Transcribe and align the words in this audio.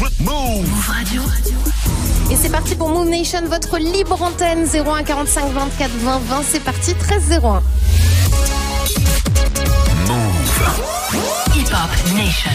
Move 0.00 0.88
Radio. 0.88 1.22
Et 2.30 2.36
c'est 2.36 2.48
parti 2.48 2.74
pour 2.74 2.88
Move 2.88 3.08
Nation, 3.08 3.42
votre 3.46 3.78
libre 3.78 4.20
antenne 4.20 4.66
01 4.66 5.04
45 5.04 5.52
24 5.52 5.90
20 5.90 6.18
20. 6.18 6.42
C'est 6.42 6.60
parti 6.60 6.94
13 6.94 7.40
01. 7.44 7.62
Move. 10.08 10.42
Hip 11.54 11.68
Hop 11.72 12.14
Nation. 12.16 12.50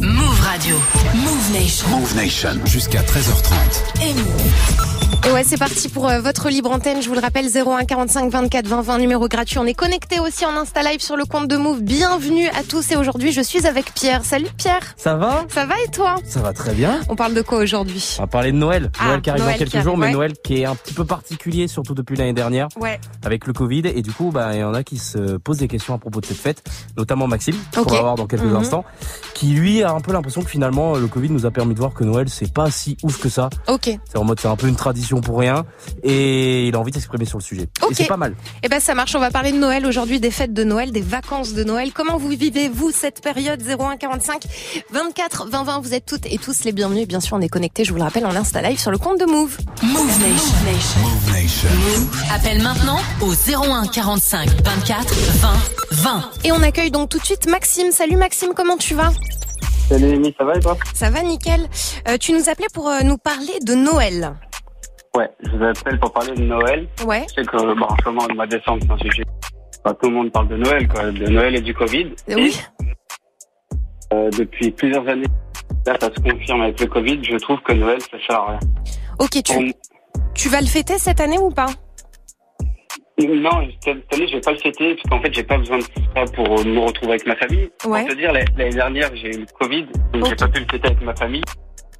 Move 0.00 0.40
Radio. 0.40 0.76
Move 1.14 1.52
Nation. 1.52 1.88
Move 1.88 2.16
Nation. 2.16 2.64
Jusqu'à 2.64 3.02
13h30. 3.02 4.02
Et 4.02 4.14
Move. 4.14 4.87
Et 5.26 5.30
ouais, 5.32 5.44
c'est 5.44 5.58
parti 5.58 5.88
pour 5.88 6.08
euh, 6.08 6.20
votre 6.20 6.48
libre 6.48 6.70
antenne. 6.70 7.02
Je 7.02 7.08
vous 7.08 7.14
le 7.14 7.20
rappelle, 7.20 7.46
01 7.46 7.84
45 7.84 8.30
24 8.30 8.66
20 8.66 8.80
20, 8.82 8.98
numéro 8.98 9.28
gratuit. 9.28 9.58
On 9.58 9.66
est 9.66 9.74
connecté 9.74 10.20
aussi 10.20 10.46
en 10.46 10.56
Insta 10.56 10.82
Live 10.82 11.00
sur 11.00 11.16
le 11.16 11.24
compte 11.26 11.48
de 11.48 11.56
Move. 11.56 11.82
Bienvenue 11.82 12.46
à 12.48 12.62
tous. 12.62 12.90
Et 12.92 12.96
aujourd'hui, 12.96 13.32
je 13.32 13.42
suis 13.42 13.66
avec 13.66 13.92
Pierre. 13.92 14.24
Salut 14.24 14.48
Pierre. 14.56 14.80
Ça 14.96 15.16
va? 15.16 15.44
Ça 15.48 15.66
va 15.66 15.74
et 15.86 15.90
toi? 15.90 16.16
Ça 16.24 16.40
va 16.40 16.52
très 16.54 16.72
bien. 16.72 17.00
On 17.10 17.16
parle 17.16 17.34
de 17.34 17.42
quoi 17.42 17.58
aujourd'hui? 17.58 18.16
On 18.18 18.22
va 18.22 18.26
parler 18.26 18.52
de 18.52 18.56
Noël. 18.56 18.90
Ah, 18.98 19.06
Noël 19.08 19.20
qui 19.20 19.30
arrive 19.30 19.42
Noël 19.42 19.54
dans 19.54 19.58
quelques 19.58 19.74
arrive, 19.74 19.84
jours, 19.86 19.98
mais 19.98 20.06
ouais. 20.06 20.12
Noël 20.12 20.32
qui 20.42 20.62
est 20.62 20.64
un 20.64 20.74
petit 20.74 20.94
peu 20.94 21.04
particulier, 21.04 21.68
surtout 21.68 21.94
depuis 21.94 22.16
l'année 22.16 22.32
dernière, 22.32 22.68
Ouais. 22.80 22.98
avec 23.24 23.46
le 23.46 23.52
Covid. 23.52 23.82
Et 23.86 24.00
du 24.02 24.12
coup, 24.12 24.30
bah, 24.32 24.50
il 24.54 24.60
y 24.60 24.64
en 24.64 24.72
a 24.74 24.82
qui 24.82 24.96
se 24.98 25.36
posent 25.36 25.58
des 25.58 25.68
questions 25.68 25.94
à 25.94 25.98
propos 25.98 26.20
de 26.22 26.26
cette 26.26 26.38
fête, 26.38 26.62
notamment 26.96 27.26
Maxime, 27.26 27.56
qu'on 27.74 27.82
va 27.82 28.00
voir 28.00 28.14
dans 28.14 28.26
quelques 28.26 28.44
Mhm. 28.44 28.56
instants, 28.56 28.84
qui 29.34 29.48
lui 29.48 29.82
a 29.82 29.90
un 29.92 30.00
peu 30.00 30.12
l'impression 30.12 30.42
que 30.42 30.48
finalement, 30.50 30.94
le 30.96 31.06
Covid 31.06 31.30
nous 31.30 31.44
a 31.44 31.50
permis 31.50 31.74
de 31.74 31.78
voir 31.80 31.92
que 31.92 32.04
Noël, 32.04 32.28
c'est 32.30 32.52
pas 32.52 32.70
si 32.70 32.96
ouf 33.02 33.20
que 33.20 33.28
ça. 33.28 33.50
Ok. 33.66 33.90
C'est 34.08 34.16
en 34.18 34.24
mode, 34.24 34.40
c'est 34.40 34.48
un 34.48 34.56
peu 34.56 34.68
une 34.68 34.76
tradition 34.76 34.97
pour 35.22 35.38
rien. 35.38 35.64
Et 36.02 36.68
il 36.68 36.74
a 36.74 36.78
envie 36.78 36.90
de 36.90 36.96
s'exprimer 36.96 37.24
sur 37.24 37.38
le 37.38 37.42
sujet. 37.42 37.68
Ok. 37.82 37.92
Et 37.92 37.94
c'est 37.94 38.06
pas 38.06 38.16
mal. 38.16 38.34
Eh 38.62 38.68
ben 38.68 38.80
ça 38.80 38.94
marche, 38.94 39.14
on 39.14 39.20
va 39.20 39.30
parler 39.30 39.52
de 39.52 39.58
Noël 39.58 39.86
aujourd'hui, 39.86 40.20
des 40.20 40.30
fêtes 40.30 40.52
de 40.52 40.64
Noël, 40.64 40.92
des 40.92 41.00
vacances 41.00 41.54
de 41.54 41.64
Noël. 41.64 41.92
Comment 41.92 42.18
vous 42.18 42.28
vivez 42.28 42.68
vous 42.68 42.90
cette 42.90 43.22
période? 43.22 43.62
01 43.62 43.96
45 43.96 44.42
24 44.92 45.48
20 45.48 45.64
20 45.64 45.80
Vous 45.80 45.94
êtes 45.94 46.06
toutes 46.06 46.26
et 46.26 46.38
tous 46.38 46.64
les 46.64 46.72
bienvenus. 46.72 47.06
Bien 47.08 47.20
sûr, 47.20 47.36
on 47.36 47.40
est 47.40 47.48
connectés, 47.48 47.84
je 47.84 47.92
vous 47.92 47.98
le 47.98 48.04
rappelle, 48.04 48.26
en 48.26 48.34
Insta 48.34 48.62
Live 48.62 48.78
sur 48.78 48.90
le 48.90 48.98
compte 48.98 49.18
de 49.20 49.24
Move. 49.26 49.56
Move 49.82 50.20
Nation. 50.20 50.56
Nation. 50.64 51.00
Move 51.00 51.32
Nation. 51.32 51.68
Appelle 52.34 52.62
maintenant 52.62 52.98
au 53.20 53.32
01 53.32 53.86
45 53.86 54.48
24 54.64 55.14
20 55.14 55.48
20. 55.90 56.30
Et 56.44 56.52
on 56.52 56.62
accueille 56.62 56.90
donc 56.90 57.08
tout 57.08 57.18
de 57.18 57.24
suite 57.24 57.48
Maxime. 57.48 57.90
Salut 57.92 58.16
Maxime, 58.16 58.50
comment 58.54 58.76
tu 58.76 58.94
vas? 58.94 59.12
Salut 59.88 60.12
Amy, 60.12 60.34
ça 60.36 60.44
va 60.44 60.54
et 60.54 60.60
toi? 60.60 60.76
Ça 60.94 61.10
va 61.10 61.22
nickel. 61.22 61.66
Euh, 62.08 62.18
tu 62.18 62.32
nous 62.32 62.48
appelais 62.50 62.66
pour 62.74 62.88
euh, 62.88 63.00
nous 63.04 63.16
parler 63.16 63.58
de 63.64 63.74
Noël. 63.74 64.34
Ouais, 65.16 65.28
je 65.42 65.50
vous 65.50 65.64
appelle 65.64 65.98
pour 65.98 66.12
parler 66.12 66.32
de 66.34 66.42
Noël. 66.42 66.86
Ouais. 67.04 67.24
Je 67.28 67.34
sais 67.34 67.46
que 67.46 67.56
bon, 67.74 67.84
en 67.86 67.96
ce 67.96 68.04
moment, 68.08 68.26
le 68.28 68.34
mois 68.34 68.46
de 68.46 68.56
décembre, 68.56 68.82
c'est 68.86 68.92
un 68.92 68.98
sujet. 68.98 69.24
Enfin, 69.84 69.96
tout 70.00 70.08
le 70.08 70.14
monde 70.16 70.32
parle 70.32 70.48
de 70.48 70.56
Noël, 70.56 70.86
quoi, 70.88 71.10
de 71.10 71.26
Noël 71.28 71.56
et 71.56 71.60
du 71.60 71.74
Covid. 71.74 72.08
Oui. 72.28 72.60
Et, 72.80 74.14
euh, 74.14 74.30
depuis 74.30 74.70
plusieurs 74.70 75.06
années, 75.08 75.26
là, 75.86 75.96
ça 76.00 76.08
se 76.14 76.20
confirme 76.20 76.62
avec 76.62 76.80
le 76.80 76.86
Covid. 76.86 77.20
Je 77.22 77.36
trouve 77.36 77.60
que 77.60 77.72
Noël, 77.72 78.00
ça 78.02 78.18
sert 78.26 78.36
à 78.40 78.46
rien. 78.50 78.60
Ok, 79.18 79.42
tu, 79.42 79.74
tu 80.34 80.48
vas 80.48 80.60
le 80.60 80.66
fêter 80.66 80.98
cette 80.98 81.20
année 81.20 81.38
ou 81.38 81.50
pas? 81.50 81.68
Non, 83.18 83.66
cette 83.82 84.14
année, 84.14 84.28
je 84.28 84.34
vais 84.34 84.40
pas 84.40 84.52
le 84.52 84.58
fêter 84.58 84.94
parce 84.94 85.08
qu'en 85.10 85.20
fait, 85.20 85.34
j'ai 85.34 85.42
pas 85.42 85.58
besoin 85.58 85.78
de 85.78 85.82
ça 85.82 86.24
pour 86.34 86.64
me 86.64 86.78
retrouver 86.78 87.12
avec 87.14 87.26
ma 87.26 87.34
famille. 87.34 87.68
Ouais. 87.84 88.02
Pour 88.04 88.10
te 88.10 88.14
dire, 88.14 88.32
l'année 88.32 88.70
dernière, 88.70 89.10
j'ai 89.16 89.34
eu 89.34 89.40
le 89.40 89.46
Covid, 89.58 89.86
donc 90.12 90.22
Ok. 90.22 90.28
j'ai 90.28 90.36
pas 90.36 90.48
pu 90.48 90.60
le 90.60 90.66
fêter 90.70 90.86
avec 90.86 91.02
ma 91.02 91.16
famille. 91.16 91.42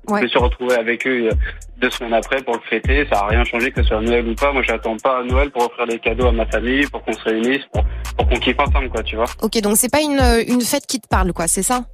Ouais. 0.09 0.21
Je 0.21 0.25
me 0.25 0.29
suis 0.29 0.39
retrouvé 0.39 0.75
avec 0.75 1.07
eux 1.07 1.29
euh, 1.29 1.35
deux 1.79 1.91
semaines 1.91 2.15
après 2.15 2.43
pour 2.43 2.55
le 2.55 2.61
fêter. 2.69 3.07
Ça 3.13 3.21
a 3.21 3.27
rien 3.29 3.45
changé 3.45 3.71
que 3.71 3.83
ce 3.83 3.89
soit 3.89 4.01
Noël 4.01 4.27
ou 4.27 4.35
pas. 4.35 4.53
Moi, 4.53 4.63
j'attends 4.63 4.97
pas 4.97 5.19
à 5.21 5.23
Noël 5.23 5.51
pour 5.51 5.67
offrir 5.67 5.87
des 5.87 5.99
cadeaux 5.99 6.27
à 6.27 6.33
ma 6.33 6.47
famille, 6.47 6.87
pour 6.87 7.03
qu'on 7.05 7.13
se 7.13 7.25
réunisse, 7.25 7.63
pour, 7.73 7.85
pour 8.17 8.29
qu'on 8.29 8.37
kiffe 8.37 8.59
ensemble, 8.59 8.89
quoi, 8.89 9.03
tu 9.03 9.17
vois. 9.17 9.27
Ok, 9.43 9.61
donc 9.61 9.77
c'est 9.77 9.91
pas 9.93 10.01
une, 10.01 10.19
euh, 10.19 10.43
une 10.49 10.63
fête 10.63 10.87
qui 10.87 11.01
te 11.01 11.09
parle, 11.09 11.33
quoi, 11.33 11.47
c'est 11.47 11.63
ça? 11.63 11.85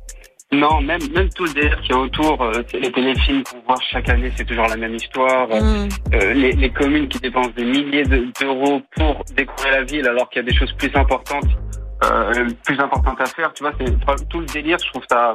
Non, 0.52 0.80
même, 0.80 1.00
même 1.12 1.28
tout 1.30 1.46
le 1.46 1.52
délire 1.52 1.80
qui 1.82 1.90
est 1.90 1.96
autour, 1.96 2.40
euh, 2.42 2.62
les 2.74 2.92
téléfilms 2.92 3.42
qu'on 3.42 3.58
voit 3.66 3.80
chaque 3.90 4.08
année, 4.08 4.30
c'est 4.36 4.44
toujours 4.44 4.68
la 4.68 4.76
même 4.76 4.94
histoire. 4.94 5.48
Hmm. 5.48 5.88
Euh, 6.12 6.32
les, 6.34 6.52
les 6.52 6.70
communes 6.70 7.08
qui 7.08 7.18
dépensent 7.18 7.50
des 7.56 7.64
milliers 7.64 8.04
de- 8.04 8.28
d'euros 8.40 8.80
pour 8.94 9.24
décorer 9.34 9.70
la 9.72 9.82
ville 9.82 10.06
alors 10.06 10.28
qu'il 10.30 10.42
y 10.42 10.44
a 10.46 10.48
des 10.48 10.56
choses 10.56 10.72
plus 10.74 10.94
importantes, 10.94 11.48
euh, 12.04 12.46
plus 12.64 12.78
importantes 12.78 13.20
à 13.20 13.26
faire. 13.26 13.52
Tu 13.54 13.64
vois, 13.64 13.72
c'est 13.80 14.28
tout 14.28 14.40
le 14.40 14.46
délire. 14.46 14.76
Je 14.80 14.90
trouve 14.90 15.02
ça, 15.10 15.34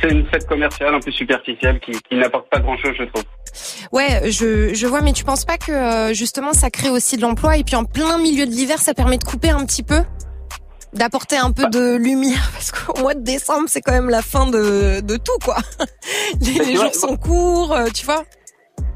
c'est 0.00 0.10
une 0.10 0.26
fête 0.26 0.46
commerciale 0.46 0.94
un 0.94 1.00
peu 1.00 1.10
superficielle 1.10 1.80
qui, 1.80 1.92
qui 1.92 2.16
n'apporte 2.16 2.48
pas 2.48 2.60
grand 2.60 2.76
chose, 2.78 2.94
je 2.98 3.04
trouve. 3.04 3.24
Ouais, 3.92 4.30
je, 4.30 4.72
je 4.74 4.86
vois, 4.86 5.00
mais 5.02 5.12
tu 5.12 5.24
penses 5.24 5.44
pas 5.44 5.58
que 5.58 5.72
euh, 5.72 6.14
justement 6.14 6.52
ça 6.52 6.70
crée 6.70 6.90
aussi 6.90 7.16
de 7.16 7.22
l'emploi 7.22 7.56
et 7.56 7.64
puis 7.64 7.76
en 7.76 7.84
plein 7.84 8.18
milieu 8.18 8.46
de 8.46 8.50
l'hiver, 8.50 8.78
ça 8.78 8.94
permet 8.94 9.18
de 9.18 9.24
couper 9.24 9.50
un 9.50 9.64
petit 9.66 9.82
peu? 9.82 10.02
D'apporter 10.92 11.36
un 11.36 11.52
peu 11.52 11.68
de 11.68 11.96
lumière 11.96 12.50
parce 12.52 12.70
qu'au 12.70 13.00
mois 13.00 13.14
de 13.14 13.22
décembre 13.22 13.64
c'est 13.68 13.80
quand 13.80 13.92
même 13.92 14.10
la 14.10 14.22
fin 14.22 14.46
de, 14.46 15.00
de 15.00 15.16
tout 15.16 15.38
quoi. 15.44 15.56
Les, 16.40 16.76
jours 16.76 16.94
sont 16.94 17.16
courts, 17.16 17.72
euh, 17.72 17.88
tu 17.94 18.06
vois? 18.06 18.24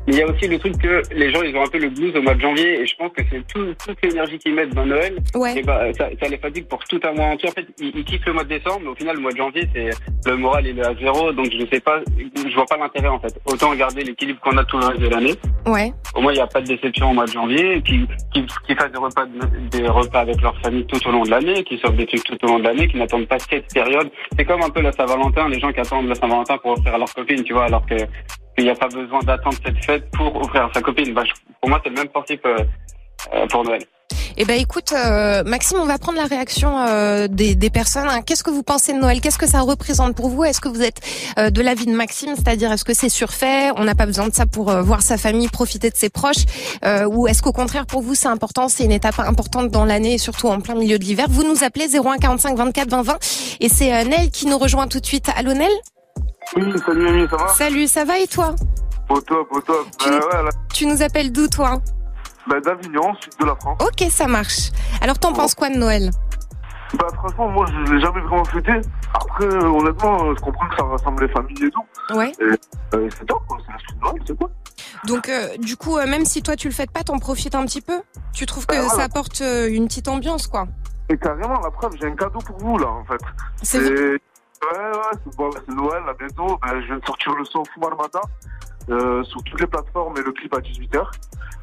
Mais 0.07 0.13
il 0.15 0.19
y 0.19 0.23
a 0.23 0.27
aussi 0.29 0.47
le 0.47 0.59
truc 0.59 0.79
que 0.79 1.03
les 1.15 1.33
gens, 1.33 1.43
ils 1.43 1.55
ont 1.57 1.63
un 1.65 1.69
peu 1.69 1.79
le 1.79 1.89
blues 1.89 2.15
au 2.17 2.23
mois 2.23 2.35
de 2.35 2.41
janvier 2.41 2.81
et 2.81 2.87
je 2.87 2.95
pense 2.97 3.11
que 3.13 3.23
c'est 3.31 3.45
tout, 3.49 3.75
toute 3.85 3.99
l'énergie 4.05 4.39
qu'ils 4.39 4.55
mettent 4.55 4.75
dans 4.75 4.87
Noël, 4.87 5.17
Ouais. 5.35 5.59
et 5.59 5.63
bah, 5.63 5.93
ça, 5.95 6.09
ça 6.21 6.29
les 6.29 6.39
fatigue 6.39 6.67
pour 6.69 6.83
tout 6.85 7.01
un 7.03 7.13
mois 7.13 7.27
entier. 7.27 7.49
En 7.49 7.53
fait, 7.53 7.67
ils, 7.81 7.93
ils 7.97 8.05
kiffent 8.05 8.25
le 8.27 8.33
mois 8.35 8.45
de 8.45 8.49
décembre, 8.51 8.81
mais 8.85 8.89
au 8.91 8.95
final, 8.95 9.17
le 9.17 9.23
mois 9.23 9.33
de 9.33 9.37
janvier, 9.37 9.69
c'est 9.75 9.91
le 10.31 10.37
moral, 10.37 10.67
il 10.67 10.79
est 10.79 10.87
à 10.87 10.95
zéro, 10.95 11.33
donc 11.33 11.49
je 11.53 11.67
sais 11.73 11.81
pas, 11.81 12.01
je 12.19 12.55
vois 12.55 12.67
pas 12.67 12.77
l'intérêt 12.77 13.09
en 13.09 13.19
fait. 13.19 13.35
Autant 13.47 13.75
garder 13.75 14.03
l'équilibre 14.05 14.39
qu'on 14.41 14.57
a 14.57 14.65
tout 14.65 14.79
le 14.79 14.87
reste 14.87 15.01
de 15.01 15.09
l'année. 15.09 15.35
Ouais. 15.67 15.93
Au 16.15 16.21
moins, 16.21 16.33
il 16.33 16.37
n'y 16.37 16.41
a 16.43 16.47
pas 16.47 16.61
de 16.61 16.67
déception 16.67 17.11
au 17.11 17.15
mois 17.15 17.27
de 17.27 17.33
janvier, 17.33 17.77
et 17.79 17.83
qu'ils 17.83 18.07
qu'ils 18.33 18.47
qu'ils 18.67 18.77
fassent 18.77 18.93
des 18.93 18.99
repas, 18.99 19.27
de- 19.27 19.79
des 19.79 19.89
repas 19.89 20.21
avec 20.21 20.41
leur 20.41 20.57
famille 20.61 20.87
tout 20.87 21.01
au 21.09 21.11
long 21.11 21.23
de 21.25 21.31
l'année, 21.31 21.65
qu'ils 21.65 21.79
sortent 21.81 21.97
des 21.97 22.07
trucs 22.07 22.23
tout 22.25 22.39
au 22.45 22.47
long 22.47 22.59
de 22.61 22.65
l'année, 22.65 22.87
qu'ils 22.87 23.01
n'attendent 23.01 23.27
pas 23.27 23.39
cette 23.41 23.73
période. 23.75 24.09
C'est 24.39 24.45
comme 24.45 24.63
un 24.63 24.71
peu 24.71 24.83
la 24.83 24.93
Saint-Valentin, 24.93 25.49
les 25.49 25.59
gens 25.59 25.73
qui 25.73 25.81
attendent 25.81 26.07
la 26.09 26.15
Saint-Valentin 26.15 26.59
pour 26.59 26.73
offrir 26.73 26.95
à 26.95 26.99
leur 26.99 27.13
copine, 27.13 27.43
tu 27.43 27.53
vois, 27.53 27.65
alors 27.65 27.85
que 27.87 27.97
qu'il 28.57 28.65
n'y 28.65 28.71
a 28.71 28.75
pas 28.75 28.89
besoin 28.89 29.21
d'attendre 29.21 29.57
cette 29.65 29.85
fête 29.85 30.11
pour 30.13 30.35
offrir 30.37 30.65
à 30.65 30.71
sa 30.73 30.81
copine. 30.81 31.13
Bah, 31.15 31.23
pour 31.61 31.71
moi, 31.71 31.81
c'est 31.85 31.91
le 31.91 31.97
même 31.97 32.09
principe 32.09 32.45
euh, 32.47 32.59
euh, 33.35 33.47
pour 33.49 33.65
Noël. 33.65 33.83
Eh 34.39 34.45
ben 34.45 34.61
écoute, 34.61 34.93
euh, 34.93 35.43
Maxime, 35.45 35.79
on 35.81 35.87
va 35.87 35.97
prendre 35.97 36.19
la 36.19 36.27
réaction 36.27 36.71
des, 37.29 37.71
personnes. 37.71 38.07
hein. 38.07 38.21
Qu'est-ce 38.21 38.45
que 38.45 38.51
vous 38.51 38.63
pensez 38.63 38.93
de 38.93 38.99
Noël? 38.99 39.23
Qu'est-ce 39.23 39.39
que 39.39 39.47
ça 39.47 39.63
représente 39.63 40.15
pour 40.15 40.29
vous? 40.29 40.45
Est-ce 40.45 40.61
que 40.61 40.69
vous 40.69 40.83
êtes 40.83 41.01
euh, 41.39 41.49
de 41.49 41.63
l'avis 41.63 41.87
de 41.87 41.93
Maxime, 41.93 42.35
c'est-à-dire 42.37 42.71
est-ce 42.71 42.85
que 42.85 42.93
c'est 42.93 43.09
surfait? 43.09 43.71
On 43.77 43.85
n'a 43.85 43.95
pas 43.95 44.05
besoin 44.05 44.29
de 44.29 44.35
ça 44.35 44.45
pour 44.45 44.71
voir 44.83 45.01
sa 45.01 45.17
famille, 45.17 45.49
profiter 45.49 45.89
de 45.89 45.97
ses 45.97 46.11
proches, 46.11 46.45
ou 47.09 47.27
est-ce 47.29 47.41
qu'au 47.41 47.53
contraire 47.53 47.87
pour 47.87 48.03
vous 48.03 48.15
c'est 48.15 48.29
important, 48.29 48.69
c'est 48.69 48.85
une 48.85 48.93
étape 48.93 49.19
importante 49.21 49.71
dans 49.71 49.87
l'année, 49.87 50.15
et 50.15 50.19
surtout 50.19 50.49
en 50.49 50.61
plein 50.61 50.75
milieu 50.75 50.99
de 50.99 51.05
l'hiver? 51.05 51.27
Vous 51.31 51.43
nous 51.43 51.65
appelez 51.65 51.89
01 51.89 52.19
45 52.19 52.59
24 52.59 52.91
20 52.91 53.03
20 53.03 53.19
et 53.61 53.69
c'est 53.71 54.05
Nel 54.05 54.31
qui 54.31 54.45
nous 54.47 54.59
rejoint 54.59 54.87
tout 54.87 55.01
de 55.01 55.07
suite. 55.07 55.31
Allô 55.35 55.55
Nel? 55.55 55.73
Oui, 56.55 56.73
salut 56.85 57.09
Ami, 57.09 57.27
ça 57.29 57.37
va 57.37 57.49
Salut, 57.49 57.87
ça 57.89 58.05
va 58.05 58.19
et 58.19 58.27
toi 58.27 58.55
Au 59.09 59.21
top, 59.21 59.49
au 59.51 59.61
top. 59.61 59.87
Tu- 59.99 60.09
Bah 60.11 60.17
ouais, 60.17 60.43
là, 60.45 60.51
Tu 60.73 60.87
nous 60.87 61.03
appelles 61.03 61.33
d'où 61.33 61.49
toi 61.49 61.81
bah, 62.49 62.61
d'Avignon, 62.61 63.13
sud 63.21 63.33
de 63.41 63.45
la 63.47 63.57
France. 63.57 63.77
Ok, 63.83 64.07
ça 64.09 64.29
marche. 64.29 64.71
Alors 65.03 65.19
t'en 65.19 65.33
penses 65.33 65.57
quoi 65.57 65.69
de 65.69 65.75
Noël 65.77 66.11
Bah 66.97 67.09
franchement, 67.15 67.49
moi 67.49 67.67
je 67.69 67.93
l'ai 67.93 68.01
jamais 68.01 68.21
vraiment 68.21 68.45
fêté. 68.45 68.71
Après, 69.15 69.47
euh, 69.47 69.65
honnêtement, 69.69 70.33
je 70.33 70.41
comprends 70.41 70.69
que 70.69 70.77
ça 70.77 70.85
rassemble 70.85 71.27
les 71.27 71.33
familles 71.33 71.65
et 71.65 71.71
tout. 71.71 72.15
Ouais. 72.17 72.31
Euh, 72.41 73.09
c'est 73.19 73.27
top, 73.27 73.43
quoi. 73.49 73.59
C'est 73.67 73.73
un 73.73 73.77
truc 73.79 73.97
de 73.99 74.05
Noël, 74.05 74.23
c'est 74.29 74.39
quoi 74.39 74.51
Donc, 75.09 75.29
euh, 75.29 75.57
du 75.59 75.77
coup, 75.77 75.99
euh, 75.99 76.07
même 76.07 76.25
si 76.25 76.41
toi 76.43 76.55
tu 76.55 76.69
le 76.69 76.75
fais 76.75 76.87
pas, 76.87 77.03
t'en 77.03 77.19
profites 77.19 77.57
un 77.57 77.65
petit 77.67 77.81
peu 77.81 78.01
Tu 78.33 78.47
trouves 78.47 78.65
que 78.67 78.77
Ouais, 78.77 78.89
ça 78.91 79.03
apporte 79.03 79.41
euh, 79.41 79.69
une 79.69 79.89
petite 79.89 80.07
ambiance, 80.07 80.47
quoi 80.47 80.69
Et 81.09 81.19
carrément, 81.19 81.59
la 81.61 81.71
preuve, 81.73 81.97
j'ai 82.01 82.07
un 82.07 82.15
cadeau 82.15 82.39
pour 82.39 82.59
vous, 82.59 82.79
là, 82.79 82.87
en 82.89 83.05
fait. 83.07 83.21
C'est 83.65 84.21
Ouais, 84.63 84.79
ouais, 84.79 85.19
c'est 85.25 85.37
bon, 85.37 85.51
Noël, 85.69 86.03
là, 86.07 86.15
bientôt. 86.19 86.59
Ben, 86.63 86.81
je 86.81 86.87
viens 86.87 86.99
de 86.99 87.05
sortir 87.05 87.35
le 87.35 87.45
son 87.45 87.63
Fumarmata 87.75 88.21
euh, 88.91 89.23
sur 89.25 89.43
toutes 89.45 89.61
les 89.61 89.67
plateformes 89.67 90.17
et 90.19 90.23
le 90.23 90.33
clip 90.33 90.53
à 90.55 90.59
18h. 90.59 91.05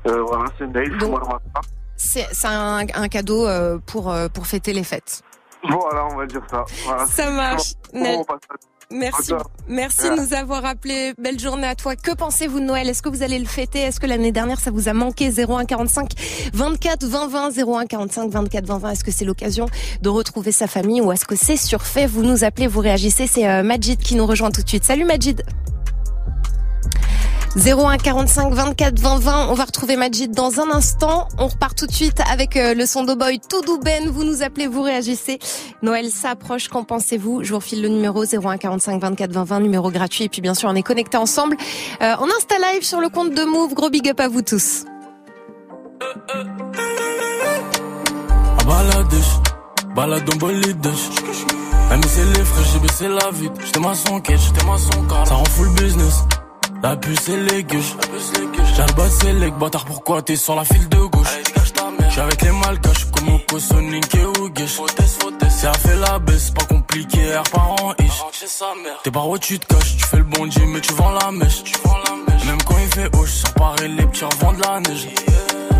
Euh, 0.07 0.21
voilà, 0.23 0.45
c'est 0.57 0.67
Nail, 0.67 0.89
Donc- 0.97 1.01
Fumarmata. 1.19 1.61
c'est 1.95 2.27
c'est 2.31 2.47
un, 2.47 2.85
un 2.93 3.07
cadeau 3.07 3.47
euh, 3.47 3.79
pour 3.85 4.11
euh, 4.11 4.27
pour 4.29 4.45
fêter 4.47 4.73
les 4.73 4.83
fêtes. 4.83 5.21
Voilà, 5.63 6.05
on 6.07 6.17
va 6.17 6.25
dire 6.25 6.41
ça. 6.51 6.65
Voilà. 6.85 7.05
Ça 7.05 7.31
marche. 7.31 7.73
Nel, 7.93 8.17
On 8.19 8.23
passe 8.25 8.41
à- 8.49 8.55
merci, 8.91 9.33
merci 9.67 10.09
de 10.09 10.15
nous 10.21 10.33
avoir 10.33 10.65
appelé. 10.65 11.13
Belle 11.17 11.39
journée 11.39 11.67
à 11.67 11.75
toi. 11.75 11.95
Que 11.95 12.11
pensez-vous 12.11 12.59
de 12.59 12.65
Noël? 12.65 12.89
Est-ce 12.89 13.01
que 13.01 13.09
vous 13.09 13.23
allez 13.23 13.39
le 13.39 13.45
fêter? 13.45 13.79
Est-ce 13.79 13.99
que 13.99 14.07
l'année 14.07 14.31
dernière 14.31 14.59
ça 14.59 14.71
vous 14.71 14.87
a 14.89 14.93
manqué? 14.93 15.31
01 15.31 15.65
45 15.65 16.11
24 16.53 17.05
20 17.05 17.27
20 17.27 17.57
01 17.57 17.85
45 17.85 18.29
24 18.31 18.65
20 18.65 18.77
20 18.77 18.91
Est-ce 18.91 19.03
que 19.03 19.11
c'est 19.11 19.25
l'occasion 19.25 19.67
de 20.01 20.09
retrouver 20.09 20.51
sa 20.51 20.67
famille 20.67 21.01
ou 21.01 21.11
est-ce 21.11 21.25
que 21.25 21.35
c'est 21.35 21.57
surfait? 21.57 22.05
Vous 22.07 22.23
nous 22.23 22.43
appelez, 22.43 22.67
vous 22.67 22.81
réagissez. 22.81 23.27
C'est 23.27 23.47
euh, 23.47 23.63
Majid 23.63 23.97
qui 23.97 24.15
nous 24.15 24.25
rejoint 24.25 24.51
tout 24.51 24.61
de 24.61 24.69
suite. 24.69 24.83
Salut 24.83 25.05
Majid. 25.05 25.43
01 27.55 27.97
45 27.97 28.51
24 28.51 28.99
20 28.99 29.19
20. 29.19 29.47
On 29.49 29.53
va 29.53 29.65
retrouver 29.65 29.95
Majid 29.95 30.29
dans 30.31 30.59
un 30.59 30.71
instant. 30.71 31.27
On 31.37 31.47
repart 31.47 31.77
tout 31.77 31.85
de 31.85 31.91
suite 31.91 32.19
avec 32.31 32.57
euh, 32.57 32.73
le 32.73 32.87
son 32.87 33.03
de 33.03 33.13
boy 33.13 33.39
tout 33.39 33.79
Ben. 33.79 34.09
Vous 34.09 34.23
nous 34.23 34.41
appelez, 34.41 34.65
vous 34.65 34.81
réagissez. 34.81 35.37
Noël 35.83 36.09
s'approche. 36.09 36.67
Qu'en 36.67 36.83
pensez-vous? 36.83 37.43
Je 37.43 37.49
vous 37.49 37.57
refile 37.57 37.83
le 37.83 37.89
numéro 37.89 38.23
01 38.25 38.57
45 38.57 38.99
24 38.99 39.31
20 39.31 39.43
20, 39.43 39.59
numéro 39.59 39.91
gratuit. 39.91 40.23
Et 40.23 40.29
puis 40.29 40.41
bien 40.41 40.55
sûr, 40.55 40.67
on 40.69 40.75
est 40.75 40.81
connectés 40.81 41.17
ensemble 41.17 41.55
euh, 42.01 42.15
en 42.15 42.25
Insta 42.25 42.55
Live 42.73 42.83
sur 42.83 42.99
le 42.99 43.09
compte 43.09 43.33
de 43.35 43.43
Move. 43.43 43.75
Gros 43.75 43.91
big 43.91 44.09
up 44.09 44.19
à 44.19 44.27
vous 44.27 44.41
tous. 44.41 44.85
Car 55.07 55.27
ça 55.27 55.35
rend 55.35 55.45
full 55.45 55.69
business. 55.75 56.23
La 56.83 56.97
puce 56.97 57.29
et 57.29 57.37
les 57.37 57.63
gueuches. 57.63 57.95
J'ai 58.75 58.81
le 58.81 58.93
bas 58.93 59.09
c'est 59.09 59.31
les 59.31 59.51
bâtard, 59.51 59.85
pourquoi 59.85 60.21
t'es 60.21 60.35
sur 60.35 60.53
la 60.53 60.65
file 60.65 60.89
de 60.89 60.97
gauche? 60.97 61.39
J'suis 62.09 62.19
avec 62.19 62.41
les 62.41 62.51
malgaches, 62.51 63.05
comme 63.09 63.35
Oko, 63.35 63.57
Sonic 63.57 64.13
et 64.15 64.25
Ougesh. 64.25 64.81
C'est 65.49 65.67
à 65.67 65.73
fait 65.73 65.95
la 65.95 66.19
baisse, 66.19 66.51
pas 66.51 66.65
compliqué, 66.65 67.37
R 67.37 67.43
par 67.51 67.71
an 67.71 67.93
ish. 67.99 68.21
T'es 69.01 69.11
par 69.11 69.29
où 69.29 69.37
tu 69.37 69.59
te 69.59 69.73
caches, 69.73 69.95
tu 69.95 70.03
fais 70.03 70.17
le 70.17 70.23
bon 70.23 70.45
Dieu, 70.45 70.65
mais 70.65 70.81
tu 70.81 70.91
vends 70.95 71.11
la 71.11 71.31
mèche. 71.31 71.63
Même 72.45 72.61
quand 72.63 72.75
il 72.77 72.93
fait 72.93 73.15
hoche, 73.15 73.31
sans 73.31 73.51
parer 73.53 73.87
les 73.87 74.05
petits 74.05 74.25
revendent 74.25 74.59
la 74.59 74.81
neige. 74.81 75.07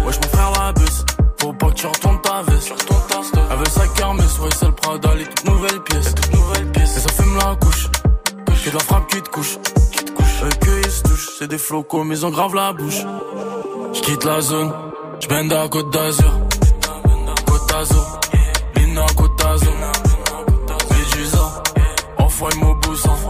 Wesh 0.06 0.16
mon 0.16 0.30
frère 0.30 0.52
la 0.52 0.72
baisse, 0.72 1.04
faut 1.42 1.52
pas 1.52 1.68
que 1.68 1.74
tu 1.74 1.86
retournes 1.86 2.22
ta 2.22 2.44
veste. 2.44 2.74
Elle 3.52 3.58
veut 3.58 3.66
sa 3.66 3.88
kermesse, 3.90 4.40
ouais 4.40 4.50
c'est 4.58 4.68
le 4.68 4.72
Prada, 4.72 5.14
les 5.16 5.26
toutes 5.26 5.50
nouvelles 5.50 5.82
pièces. 5.82 6.16
Et 6.82 6.86
ça 6.86 7.10
fume 7.10 7.38
la 7.40 7.56
couche, 7.58 7.90
que 8.46 8.70
de 8.70 8.74
la 8.74 8.80
frappe 8.80 9.08
qui 9.12 9.22
te 9.22 9.28
couche. 9.28 9.58
Eux 10.44 10.50
que 10.60 10.90
se 10.90 11.04
touchent, 11.04 11.30
c'est 11.40 11.48
des 11.48 11.58
flocos, 11.58 12.04
mais 12.04 12.18
ils 12.18 12.26
ont 12.26 12.30
grave 12.30 12.54
la 12.54 12.74
bouche. 12.74 13.04
J'quitte 13.94 14.26
la 14.26 14.42
zone, 14.42 14.72
j'bende 15.20 15.54
à 15.54 15.68
Côte 15.70 15.92
d'Azur. 15.94 16.34
Côte 17.46 17.70
d'Azur, 17.70 18.20
Lina 18.76 19.06
Côte 19.16 19.38
d'Azur. 19.40 19.74
Médusa, 20.92 21.64
enfoy 22.18 22.52
Moboussa. 22.58 23.10
J'quitte 23.10 23.23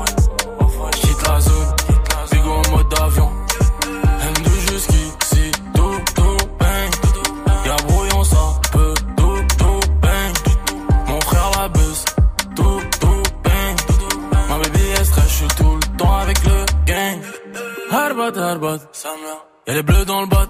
Harbat, 18.23 18.39
harbat, 18.39 18.79
Y'a 19.67 19.73
les 19.73 19.83
bleus 19.83 20.05
dans 20.05 20.21
le 20.21 20.27
bas. 20.27 20.47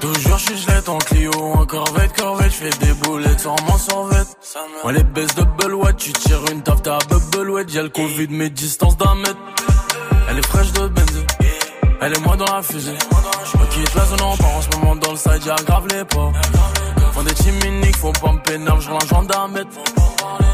Toujours 0.00 0.38
j'suis 0.38 0.56
gelette 0.56 0.88
en 0.88 0.96
Clio, 0.96 1.32
en 1.34 1.66
corvette, 1.66 2.16
corvette, 2.16 2.50
j'fais 2.50 2.70
des 2.70 2.94
boulettes 2.94 3.40
sur 3.40 3.54
mon 3.66 3.76
survette. 3.76 4.28
Moi 4.82 4.92
les 4.92 5.02
baisses 5.02 5.34
de 5.34 5.44
Belouette, 5.44 5.96
tu 5.98 6.12
tires 6.14 6.40
une 6.50 6.62
taf, 6.62 6.80
t'as 6.80 6.98
Belouette, 7.30 7.70
y'a 7.74 7.82
le 7.82 7.90
Covid, 7.90 8.28
mes 8.28 8.48
distances 8.48 8.96
d'un 8.96 9.16
mètre. 9.16 9.36
Elle 10.30 10.38
est 10.38 10.46
fraîche 10.46 10.72
de 10.72 10.88
benzine, 10.88 11.26
elle 12.00 12.12
est 12.14 12.20
moi 12.20 12.36
dans 12.36 12.54
la 12.54 12.62
fusée. 12.62 12.96
Je 13.44 13.58
quitte 13.74 13.94
la 13.94 14.04
zone 14.06 14.22
en 14.22 14.36
part 14.38 14.56
en 14.56 14.62
ce 14.62 14.78
moment 14.78 14.96
dans 14.96 15.10
le 15.10 15.18
side, 15.18 15.44
y'a 15.44 15.56
grave 15.56 15.88
les 15.90 16.04
pas. 16.06 16.32
Font 17.12 17.22
des 17.22 17.34
teams 17.34 17.60
uniques, 17.66 17.96
faut 17.96 18.12
pas 18.12 18.32
me 18.32 18.40
pénal, 18.40 18.78
j'rends 18.80 19.22
d'un 19.24 19.48
mètre. 19.48 19.76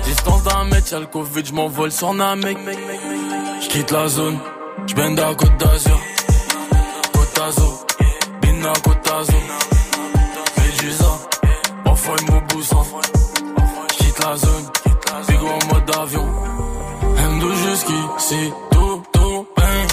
Distance 0.02 0.42
d'un 0.42 0.64
mètre, 0.64 0.90
y'a 0.90 0.98
le 0.98 1.06
Covid, 1.06 1.44
j'm'envole 1.44 1.92
sur 1.92 2.12
Namek. 2.12 2.58
J'quitte 3.60 3.92
la 3.92 4.08
zone, 4.08 4.38
j'bende 4.88 5.20
à 5.20 5.32
Côte 5.36 5.56
d'Azur. 5.58 6.00
Côte 7.44 7.56
d'Azur, 7.56 7.86
Bina 8.40 8.72
Côte 8.82 9.04
d'Azur. 9.04 9.34
Médusa, 10.56 11.10
enfoy 11.84 12.16
Moboussa. 12.30 12.76
J'quitte 13.92 14.18
la 14.24 14.36
zone, 14.36 14.70
Bigo 15.28 15.46
en 15.46 15.74
mode 15.74 15.90
avion. 15.94 16.26
M2 17.18 17.54
jusqu'ici, 17.54 18.50
tout, 18.70 19.02
tout, 19.12 19.46
bang. 19.56 19.88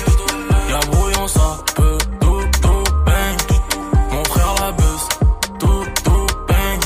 Y'a 0.69 0.79
brouillon, 0.91 1.27
ça 1.27 1.57
peut, 1.75 1.97
tout, 2.21 2.41
tout, 2.61 2.83
bang. 3.05 3.37
Mon 4.11 4.23
frère 4.23 4.55
la 4.61 4.71
tout, 5.59 5.85
tout, 6.05 6.27
bang. 6.47 6.79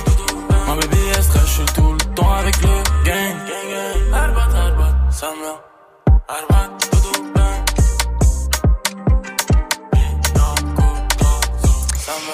Ma 0.67 0.75
baby 0.77 0.97
est 0.97 1.21
stress, 1.21 1.45
j'suis 1.45 1.65
tout 1.75 1.91
le 1.91 2.13
temps 2.15 2.33
avec 2.33 2.59
le 2.63 3.03
gang. 3.06 4.13
Arbat, 4.13 4.57
arbat, 4.57 4.95
me 5.21 5.51
Arbat, 6.27 6.94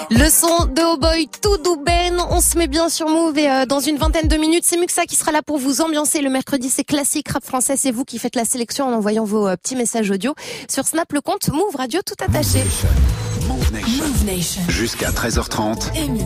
Le 0.10 0.30
son 0.30 0.66
de 0.66 0.82
Oh 0.84 0.98
Boy 0.98 1.30
tout 1.42 1.78
Ben, 1.86 2.18
on 2.30 2.42
se 2.42 2.58
met 2.58 2.68
bien 2.68 2.90
sur 2.90 3.08
Move 3.08 3.38
et 3.38 3.50
euh, 3.50 3.66
dans 3.66 3.80
une 3.80 3.98
vingtaine 3.98 4.28
de 4.28 4.36
minutes, 4.36 4.64
c'est 4.66 4.78
Muxa 4.78 5.06
qui 5.06 5.16
sera 5.16 5.32
là 5.32 5.42
pour 5.42 5.58
vous 5.58 5.82
ambiancer. 5.82 6.22
Le 6.22 6.30
mercredi, 6.30 6.70
c'est 6.70 6.84
classique 6.84 7.30
rap 7.30 7.44
français, 7.46 7.76
c'est 7.78 7.92
vous 7.92 8.04
qui 8.06 8.20
faites 8.20 8.36
la 8.36 8.46
sélection 8.46 8.88
en 8.88 8.94
envoyant 8.94 9.24
vos 9.24 9.48
euh, 9.48 9.56
petits 9.56 9.76
messages 9.76 10.10
audio 10.10 10.34
sur 10.70 10.86
Snap 10.88 11.12
le 11.14 11.22
compte 11.22 11.50
Move 11.50 11.76
Radio 11.76 12.02
tout 12.06 12.16
attaché. 12.24 12.60
Move 13.48 13.72
Nation. 13.72 14.06
Move 14.06 14.26
Nation. 14.26 14.62
Jusqu'à 14.70 15.12
13h30. 15.12 15.98
Amy. 15.98 16.22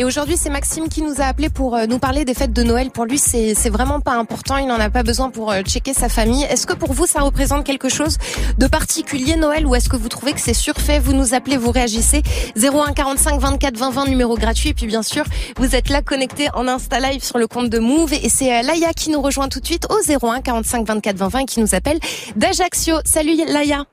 Et 0.00 0.04
aujourd'hui, 0.06 0.38
c'est 0.38 0.48
Maxime 0.48 0.88
qui 0.88 1.02
nous 1.02 1.20
a 1.20 1.24
appelé 1.24 1.50
pour 1.50 1.76
euh, 1.76 1.84
nous 1.84 1.98
parler 1.98 2.24
des 2.24 2.32
fêtes 2.32 2.54
de 2.54 2.62
Noël. 2.62 2.90
Pour 2.90 3.04
lui, 3.04 3.18
c'est 3.18 3.68
vraiment 3.68 4.00
pas 4.00 4.12
important. 4.12 4.56
Il 4.56 4.66
n'en 4.66 4.80
a 4.80 4.88
pas 4.88 5.02
besoin 5.02 5.28
pour 5.28 5.52
euh, 5.52 5.60
checker 5.60 5.92
sa 5.92 6.08
famille. 6.08 6.42
Est-ce 6.44 6.66
que 6.66 6.72
pour 6.72 6.94
vous, 6.94 7.04
ça 7.04 7.20
représente 7.20 7.66
quelque 7.66 7.90
chose 7.90 8.16
de 8.56 8.66
particulier 8.66 9.36
Noël? 9.36 9.66
Ou 9.66 9.74
est-ce 9.74 9.90
que 9.90 9.96
vous 9.96 10.08
trouvez 10.08 10.32
que 10.32 10.40
c'est 10.40 10.54
surfait 10.54 11.00
Vous 11.00 11.12
nous 11.12 11.34
appelez, 11.34 11.58
vous 11.58 11.70
réagissez. 11.70 12.22
01 12.56 12.94
45 12.94 13.38
24 13.38 13.76
20 13.76 13.90
20 13.90 14.06
numéro 14.06 14.36
gratuit. 14.36 14.70
Et 14.70 14.74
puis 14.74 14.86
bien 14.86 15.02
sûr, 15.02 15.22
vous 15.58 15.76
êtes 15.76 15.90
là 15.90 16.00
connecté 16.00 16.48
en 16.54 16.66
Insta 16.66 16.98
Live 16.98 17.22
sur 17.22 17.36
le 17.36 17.46
compte 17.46 17.68
de 17.68 17.78
Move. 17.78 18.14
Et 18.14 18.30
c'est 18.30 18.58
euh, 18.58 18.62
Laïa 18.62 18.94
qui 18.94 19.10
nous 19.10 19.20
rejoint 19.20 19.50
tout 19.50 19.60
de 19.60 19.66
suite 19.66 19.86
au 19.90 20.26
01 20.26 20.40
45 20.40 20.86
24 20.86 21.16
20 21.16 21.28
20 21.28 21.38
et 21.40 21.44
qui 21.44 21.60
nous 21.60 21.74
appelle 21.74 21.98
d'Ajaccio. 22.36 22.94
Salut 23.04 23.36
Laïa. 23.46 23.84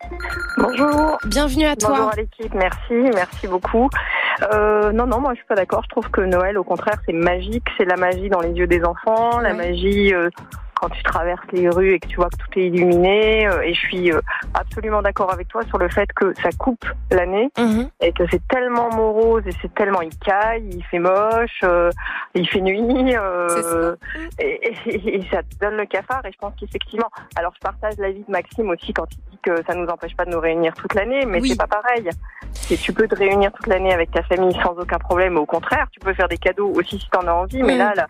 Bonjour. 0.57 1.18
Bienvenue 1.25 1.65
à 1.65 1.75
toi. 1.75 1.89
Bonjour 1.89 2.12
à 2.13 2.15
l'équipe, 2.15 2.53
merci, 2.53 3.12
merci 3.13 3.48
beaucoup. 3.48 3.89
Euh, 4.53 4.92
non, 4.92 5.06
non, 5.06 5.19
moi 5.19 5.33
je 5.33 5.38
suis 5.38 5.48
pas 5.48 5.56
d'accord. 5.56 5.83
Je 5.83 5.89
trouve 6.02 6.12
que 6.12 6.22
Noël, 6.22 6.58
au 6.60 6.64
contraire, 6.64 7.00
c'est 7.08 7.14
magique. 7.14 7.66
C'est 7.78 7.86
la 7.86 7.96
magie 7.98 8.30
dans 8.30 8.42
les 8.42 8.52
yeux 8.52 8.68
des 8.68 8.84
enfants, 8.84 9.40
la 9.40 9.54
magie 9.56 10.14
euh, 10.14 10.30
quand 10.80 10.90
tu 10.90 11.02
traverses 11.02 11.42
les 11.54 11.68
rues 11.70 11.94
et 11.94 12.00
que 12.00 12.08
tu 12.08 12.18
vois 12.18 12.30
que 12.30 12.38
tout 12.38 12.60
est 12.60 12.68
illuminé. 12.68 13.48
euh, 13.48 13.62
et 13.64 13.74
je 13.74 13.80
suis 13.80 14.12
euh, 14.12 14.20
absolument 14.54 15.02
d'accord 15.02 15.34
avec 15.34 15.48
toi 15.48 15.64
sur 15.64 15.80
le 15.80 15.90
fait 15.90 16.08
que 16.14 16.36
ça 16.36 16.50
coupe 16.60 16.86
l'année 17.10 17.50
Mhm. 17.58 17.90
et 18.02 18.12
que 18.12 18.24
c'est 18.30 18.48
tellement 18.48 18.94
morose 18.96 19.42
et 19.48 19.52
c'est 19.60 19.74
tellement 19.74 20.02
il 20.02 20.16
caille, 20.20 20.70
il 20.72 20.84
fait 20.84 21.00
moche, 21.00 21.64
il 22.36 22.48
fait 22.48 22.62
nuit, 22.62 23.16
et, 24.40 24.72
et- 24.86 25.16
et 25.16 25.28
ça 25.32 25.42
te 25.42 25.56
donne 25.60 25.78
le 25.78 25.86
cafard. 25.88 26.24
Et 26.28 26.32
je 26.32 26.38
pense 26.38 26.54
qu'effectivement, 26.60 27.10
alors 27.36 27.54
je 27.56 27.60
partage 27.62 27.96
l'avis 27.98 28.24
de 28.24 28.32
Maxime 28.32 28.70
aussi 28.70 28.94
quand 28.94 29.08
il 29.12 29.18
dit 29.32 29.37
que 29.48 29.64
ça 29.66 29.74
nous 29.76 29.88
empêche 29.88 30.16
pas 30.16 30.26
de 30.26 30.32
nous 30.32 30.40
réunir 30.40 30.74
toute 30.74 30.94
l'année, 30.94 31.26
mais 31.26 31.40
Oui. 31.40 31.50
c'est 31.50 31.58
pas 31.58 31.68
pareil. 31.68 32.10
Et 32.70 32.76
tu 32.78 32.92
peux 32.92 33.08
te 33.08 33.16
réunir 33.16 33.52
toute 33.54 33.68
l'année 33.68 33.94
avec 33.94 34.12
ta 34.12 34.24
famille 34.24 34.54
sans 34.62 34.72
aucun 34.78 34.98
problème. 35.00 35.38
Au 35.38 35.46
contraire, 35.46 35.88
tu 35.92 36.00
peux 36.00 36.14
faire 36.14 36.28
des 36.28 36.38
cadeaux 36.38 36.72
aussi 36.76 37.00
si 37.00 37.10
t'en 37.10 37.26
as 37.28 37.32
envie. 37.32 37.64
Mais 37.64 37.78
là, 37.78 37.94
là, 37.96 38.08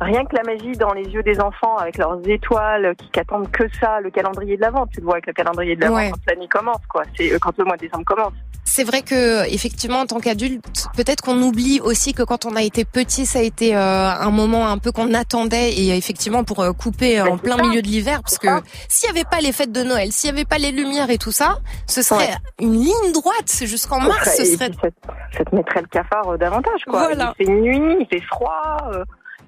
rien 0.00 0.24
que 0.24 0.34
la 0.34 0.42
magie 0.42 0.72
dans 0.72 0.92
les 0.92 1.04
yeux 1.04 1.22
des 1.22 1.40
enfants 1.40 1.76
avec 1.76 1.96
leurs 1.98 2.18
étoiles 2.28 2.94
qui 2.96 3.08
qu'attendent 3.10 3.50
que 3.50 3.64
ça, 3.80 4.00
le 4.00 4.10
calendrier 4.10 4.56
de 4.56 4.62
l'avant. 4.62 4.86
Tu 4.86 4.98
le 5.00 5.04
vois 5.04 5.14
avec 5.14 5.26
le 5.26 5.32
calendrier 5.32 5.76
de 5.76 5.82
l'avant 5.82 5.96
Ouais. 5.96 6.10
quand 6.10 6.20
l'année 6.32 6.48
commence, 6.48 6.84
quoi. 6.88 7.02
C'est 7.16 7.32
euh, 7.32 7.38
quand 7.40 7.56
le 7.58 7.64
mois 7.64 7.76
de 7.76 7.82
décembre 7.82 8.04
commence. 8.04 8.32
C'est 8.64 8.84
vrai 8.84 9.02
que 9.02 9.48
effectivement 9.52 9.98
en 10.00 10.06
tant 10.06 10.20
qu'adulte, 10.20 10.64
peut-être 10.96 11.22
qu'on 11.22 11.40
oublie 11.42 11.80
aussi 11.80 12.12
que 12.14 12.22
quand 12.22 12.44
on 12.46 12.54
a 12.54 12.62
été 12.62 12.84
petit, 12.84 13.26
ça 13.26 13.40
a 13.40 13.42
été 13.42 13.74
euh, 13.74 13.80
un 14.10 14.30
moment 14.30 14.68
un 14.68 14.78
peu 14.78 14.92
qu'on 14.92 15.12
attendait 15.12 15.72
et 15.72 15.96
effectivement 15.96 16.44
pour 16.44 16.60
euh, 16.60 16.72
couper 16.72 17.18
euh, 17.18 17.24
Ben, 17.24 17.32
en 17.32 17.38
plein 17.38 17.56
ça. 17.56 17.62
milieu 17.64 17.82
de 17.82 17.86
l'hiver 17.88 18.20
parce 18.22 18.38
que 18.38 18.46
ça. 18.46 18.60
s'il 18.88 19.08
y 19.08 19.10
avait 19.10 19.24
pas 19.28 19.40
les 19.40 19.50
fêtes 19.52 19.72
de 19.72 19.82
Noël, 19.82 20.12
s'il 20.12 20.30
y 20.30 20.32
avait 20.32 20.44
pas 20.44 20.58
les 20.58 20.70
lumières 20.70 21.10
et 21.10 21.18
tout 21.18 21.32
ça, 21.32 21.58
ce 21.86 22.02
serait 22.02 22.28
Ouais. 22.28 22.34
une 22.60 22.74
ligne 22.74 23.12
droite 23.12 23.50
jusqu'en 23.62 24.00
mars, 24.00 24.36
ce 24.36 24.42
Et 24.42 24.44
serait 24.54 24.70
ça, 24.80 24.88
ça 25.36 25.44
te 25.44 25.54
mettrait 25.56 25.80
le 25.80 25.88
cafard 25.88 26.28
euh, 26.28 26.36
davantage, 26.36 26.84
quoi. 26.86 27.06
Voilà. 27.06 27.34
Il 27.40 27.46
fait 27.46 27.52
nuit, 27.52 27.96
il 28.00 28.06
fait 28.08 28.24
froid. 28.26 28.76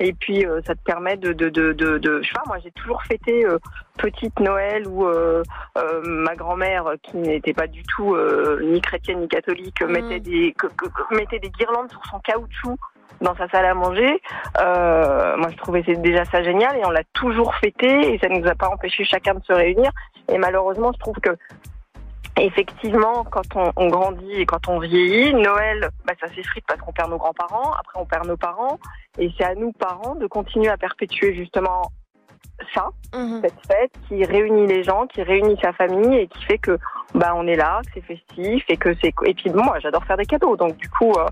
Et 0.00 0.12
puis 0.12 0.44
euh, 0.46 0.60
ça 0.66 0.74
te 0.74 0.82
permet 0.82 1.16
de, 1.16 1.32
de, 1.32 1.48
de, 1.48 1.72
de, 1.72 1.98
de- 1.98 2.20
je 2.22 2.28
sais 2.28 2.34
pas, 2.34 2.42
moi 2.46 2.58
j'ai 2.62 2.70
toujours 2.72 3.02
fêté 3.04 3.44
euh, 3.46 3.58
petite 3.98 4.38
Noël 4.40 4.86
où 4.88 5.06
euh, 5.06 5.42
euh, 5.78 6.00
ma 6.04 6.34
grand-mère, 6.34 6.84
qui 7.02 7.16
n'était 7.18 7.52
pas 7.52 7.66
du 7.66 7.82
tout 7.84 8.14
euh, 8.14 8.60
ni 8.62 8.80
chrétienne 8.80 9.20
ni 9.20 9.28
catholique, 9.28 9.80
Mm. 9.82 9.86
mettait 9.92 10.20
des 10.20 10.52
que- 10.58 10.66
que- 10.68 10.86
que- 10.88 11.14
mettait 11.16 11.38
des 11.38 11.50
guirlandes 11.50 11.90
sur 11.90 12.04
son 12.06 12.18
caoutchouc 12.20 12.78
dans 13.20 13.36
sa 13.36 13.48
salle 13.48 13.66
à 13.66 13.74
manger. 13.74 14.20
Euh, 14.60 15.36
moi 15.36 15.48
je 15.50 15.56
trouvais 15.56 15.82
c'est 15.86 16.00
déjà 16.00 16.24
ça 16.24 16.42
génial 16.42 16.76
et 16.76 16.84
on 16.84 16.90
l'a 16.90 17.04
toujours 17.12 17.54
fêté 17.56 18.14
et 18.14 18.18
ça 18.18 18.28
nous 18.28 18.46
a 18.48 18.54
pas 18.54 18.68
empêché 18.68 19.04
chacun 19.04 19.34
de 19.34 19.44
se 19.44 19.52
réunir. 19.52 19.90
Et 20.28 20.38
malheureusement 20.38 20.90
je 20.92 20.98
trouve 20.98 21.16
que 21.20 21.30
Effectivement, 22.38 23.24
quand 23.24 23.56
on, 23.56 23.72
on 23.76 23.88
grandit 23.88 24.32
et 24.32 24.46
quand 24.46 24.68
on 24.68 24.78
vieillit, 24.78 25.34
Noël, 25.34 25.90
bah, 26.06 26.14
ça 26.20 26.28
s'effrite 26.34 26.64
parce 26.66 26.80
qu'on 26.80 26.92
perd 26.92 27.10
nos 27.10 27.18
grands-parents, 27.18 27.72
après 27.72 28.00
on 28.00 28.06
perd 28.06 28.26
nos 28.26 28.36
parents, 28.38 28.78
et 29.18 29.30
c'est 29.36 29.44
à 29.44 29.54
nous, 29.54 29.72
parents, 29.72 30.14
de 30.14 30.26
continuer 30.26 30.68
à 30.70 30.76
perpétuer 30.78 31.34
justement 31.34 31.82
ça, 32.74 32.88
Mhm. 33.14 33.40
cette 33.42 33.66
fête 33.66 33.92
qui 34.08 34.24
réunit 34.24 34.66
les 34.66 34.82
gens, 34.82 35.06
qui 35.06 35.22
réunit 35.22 35.58
sa 35.62 35.72
famille 35.72 36.16
et 36.16 36.26
qui 36.28 36.42
fait 36.44 36.58
que 36.58 36.78
bah 37.14 37.32
on 37.34 37.46
est 37.46 37.56
là, 37.56 37.80
que 37.84 37.90
c'est 37.94 38.00
festif 38.16 38.64
et 38.68 38.76
que 38.76 38.94
c'est 39.02 39.12
et 39.26 39.34
puis 39.34 39.50
bon, 39.50 39.64
moi 39.64 39.78
j'adore 39.80 40.04
faire 40.04 40.16
des 40.16 40.26
cadeaux, 40.26 40.56
donc 40.56 40.76
du 40.76 40.88
coup 40.88 41.12
euh, 41.12 41.26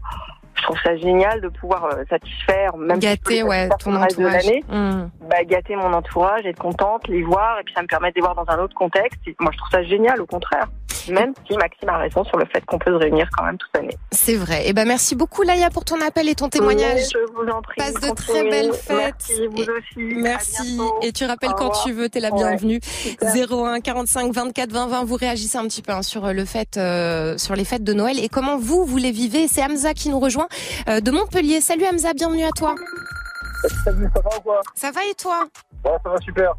je 0.60 0.64
trouve 0.64 0.78
ça 0.84 0.96
génial 0.96 1.40
de 1.40 1.48
pouvoir 1.48 1.84
euh, 1.86 2.04
satisfaire, 2.10 2.76
même 2.76 3.00
si 3.00 3.06
Gâter, 3.08 3.34
les 3.36 3.42
ouais, 3.42 3.68
ton 3.82 3.92
de 3.92 3.96
entourage. 3.96 4.44
l'année, 4.44 4.64
Hmm. 4.68 5.08
bah, 5.28 5.42
gâter 5.44 5.74
mon 5.76 5.92
entourage, 5.92 6.44
être 6.46 6.58
contente, 6.60 7.08
les 7.08 7.22
voir, 7.22 7.58
et 7.58 7.62
puis 7.64 7.74
ça 7.74 7.82
me 7.82 7.86
permet 7.86 8.10
de 8.10 8.14
les 8.16 8.20
voir 8.20 8.34
dans 8.34 8.44
un 8.52 8.58
autre 8.58 8.74
contexte. 8.74 9.18
Et 9.26 9.34
moi, 9.40 9.50
je 9.52 9.58
trouve 9.58 9.70
ça 9.72 9.82
génial, 9.82 10.20
au 10.20 10.26
contraire. 10.26 10.66
Même 11.08 11.32
si 11.48 11.56
Maxime 11.56 11.88
a 11.88 11.96
raison 11.96 12.22
sur 12.24 12.36
le 12.36 12.44
fait 12.44 12.62
qu'on 12.66 12.78
peut 12.78 12.90
se 12.92 12.96
réunir 12.96 13.26
quand 13.36 13.44
même 13.44 13.56
toute 13.56 13.70
l'année. 13.74 13.96
C'est 14.12 14.34
vrai. 14.36 14.68
Et 14.68 14.74
ben 14.74 14.86
merci 14.86 15.16
beaucoup 15.16 15.42
Laïa 15.42 15.70
pour 15.70 15.84
ton 15.84 15.98
appel 16.06 16.28
et 16.28 16.34
ton 16.34 16.50
témoignage. 16.50 17.00
Je 17.12 17.32
vous 17.34 17.48
en 17.50 17.62
prie. 17.62 17.76
Passe 17.78 17.94
de 17.94 18.14
très 18.14 18.42
belles 18.42 18.74
fêtes. 18.74 19.14
Merci, 19.30 19.46
vous 19.46 19.62
Et- 19.62 19.70
aussi. 19.70 20.14
Merci. 20.20 20.78
Et 21.02 21.12
tu 21.12 21.24
rappelles 21.24 21.54
quand 21.56 21.70
tu 21.84 21.92
veux, 21.92 22.10
t'es 22.10 22.20
la 22.20 22.28
Ouais. 22.30 22.36
bienvenue. 22.36 22.80
Super. 22.82 23.32
01 23.34 23.80
45 23.80 24.32
24 24.32 24.72
20 24.72 24.86
20. 24.88 25.04
Vous 25.04 25.16
réagissez 25.16 25.56
un 25.56 25.64
petit 25.64 25.80
peu 25.80 25.92
hein, 25.92 26.02
sur 26.02 26.32
le 26.34 26.44
fait, 26.44 26.76
euh, 26.76 27.38
sur 27.38 27.54
les 27.56 27.64
fêtes 27.64 27.82
de 27.84 27.94
Noël 27.94 28.22
et 28.22 28.28
comment 28.28 28.58
vous 28.58 28.84
vous 28.84 28.98
les 28.98 29.10
vivez? 29.12 29.48
C'est 29.48 29.64
Hamza 29.64 29.94
qui 29.94 30.10
nous 30.10 30.20
rejoint 30.20 30.48
euh, 30.49 30.49
de 30.86 31.10
Montpellier. 31.10 31.60
Salut 31.60 31.84
Hamza, 31.90 32.12
bienvenue 32.14 32.44
à 32.44 32.50
toi. 32.50 32.74
Salut, 33.84 34.08
ça 34.14 34.20
va 34.22 34.36
ou 34.36 34.40
quoi 34.40 34.60
Ça 34.74 34.90
va 34.90 35.00
et 35.04 35.14
toi 35.14 35.44
Ouais, 35.84 35.96
ça 36.02 36.10
va 36.10 36.16
super. 36.18 36.52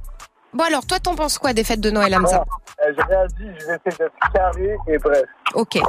Bon 0.53 0.63
alors, 0.65 0.85
toi 0.85 0.99
t'en 0.99 1.15
penses 1.15 1.37
quoi 1.37 1.53
des 1.53 1.63
fêtes 1.63 1.79
de 1.81 1.91
Noël, 1.91 2.13
Hamza 2.15 2.43
Euh, 2.85 2.93
je 2.97 3.05
réagis, 3.07 3.33
je 3.59 3.65
vais 3.67 3.79
essayer 3.85 3.97
d'être 3.97 4.33
carré 4.33 4.77
et 4.87 4.97
bref. 4.97 5.23
Ok. 5.53 5.79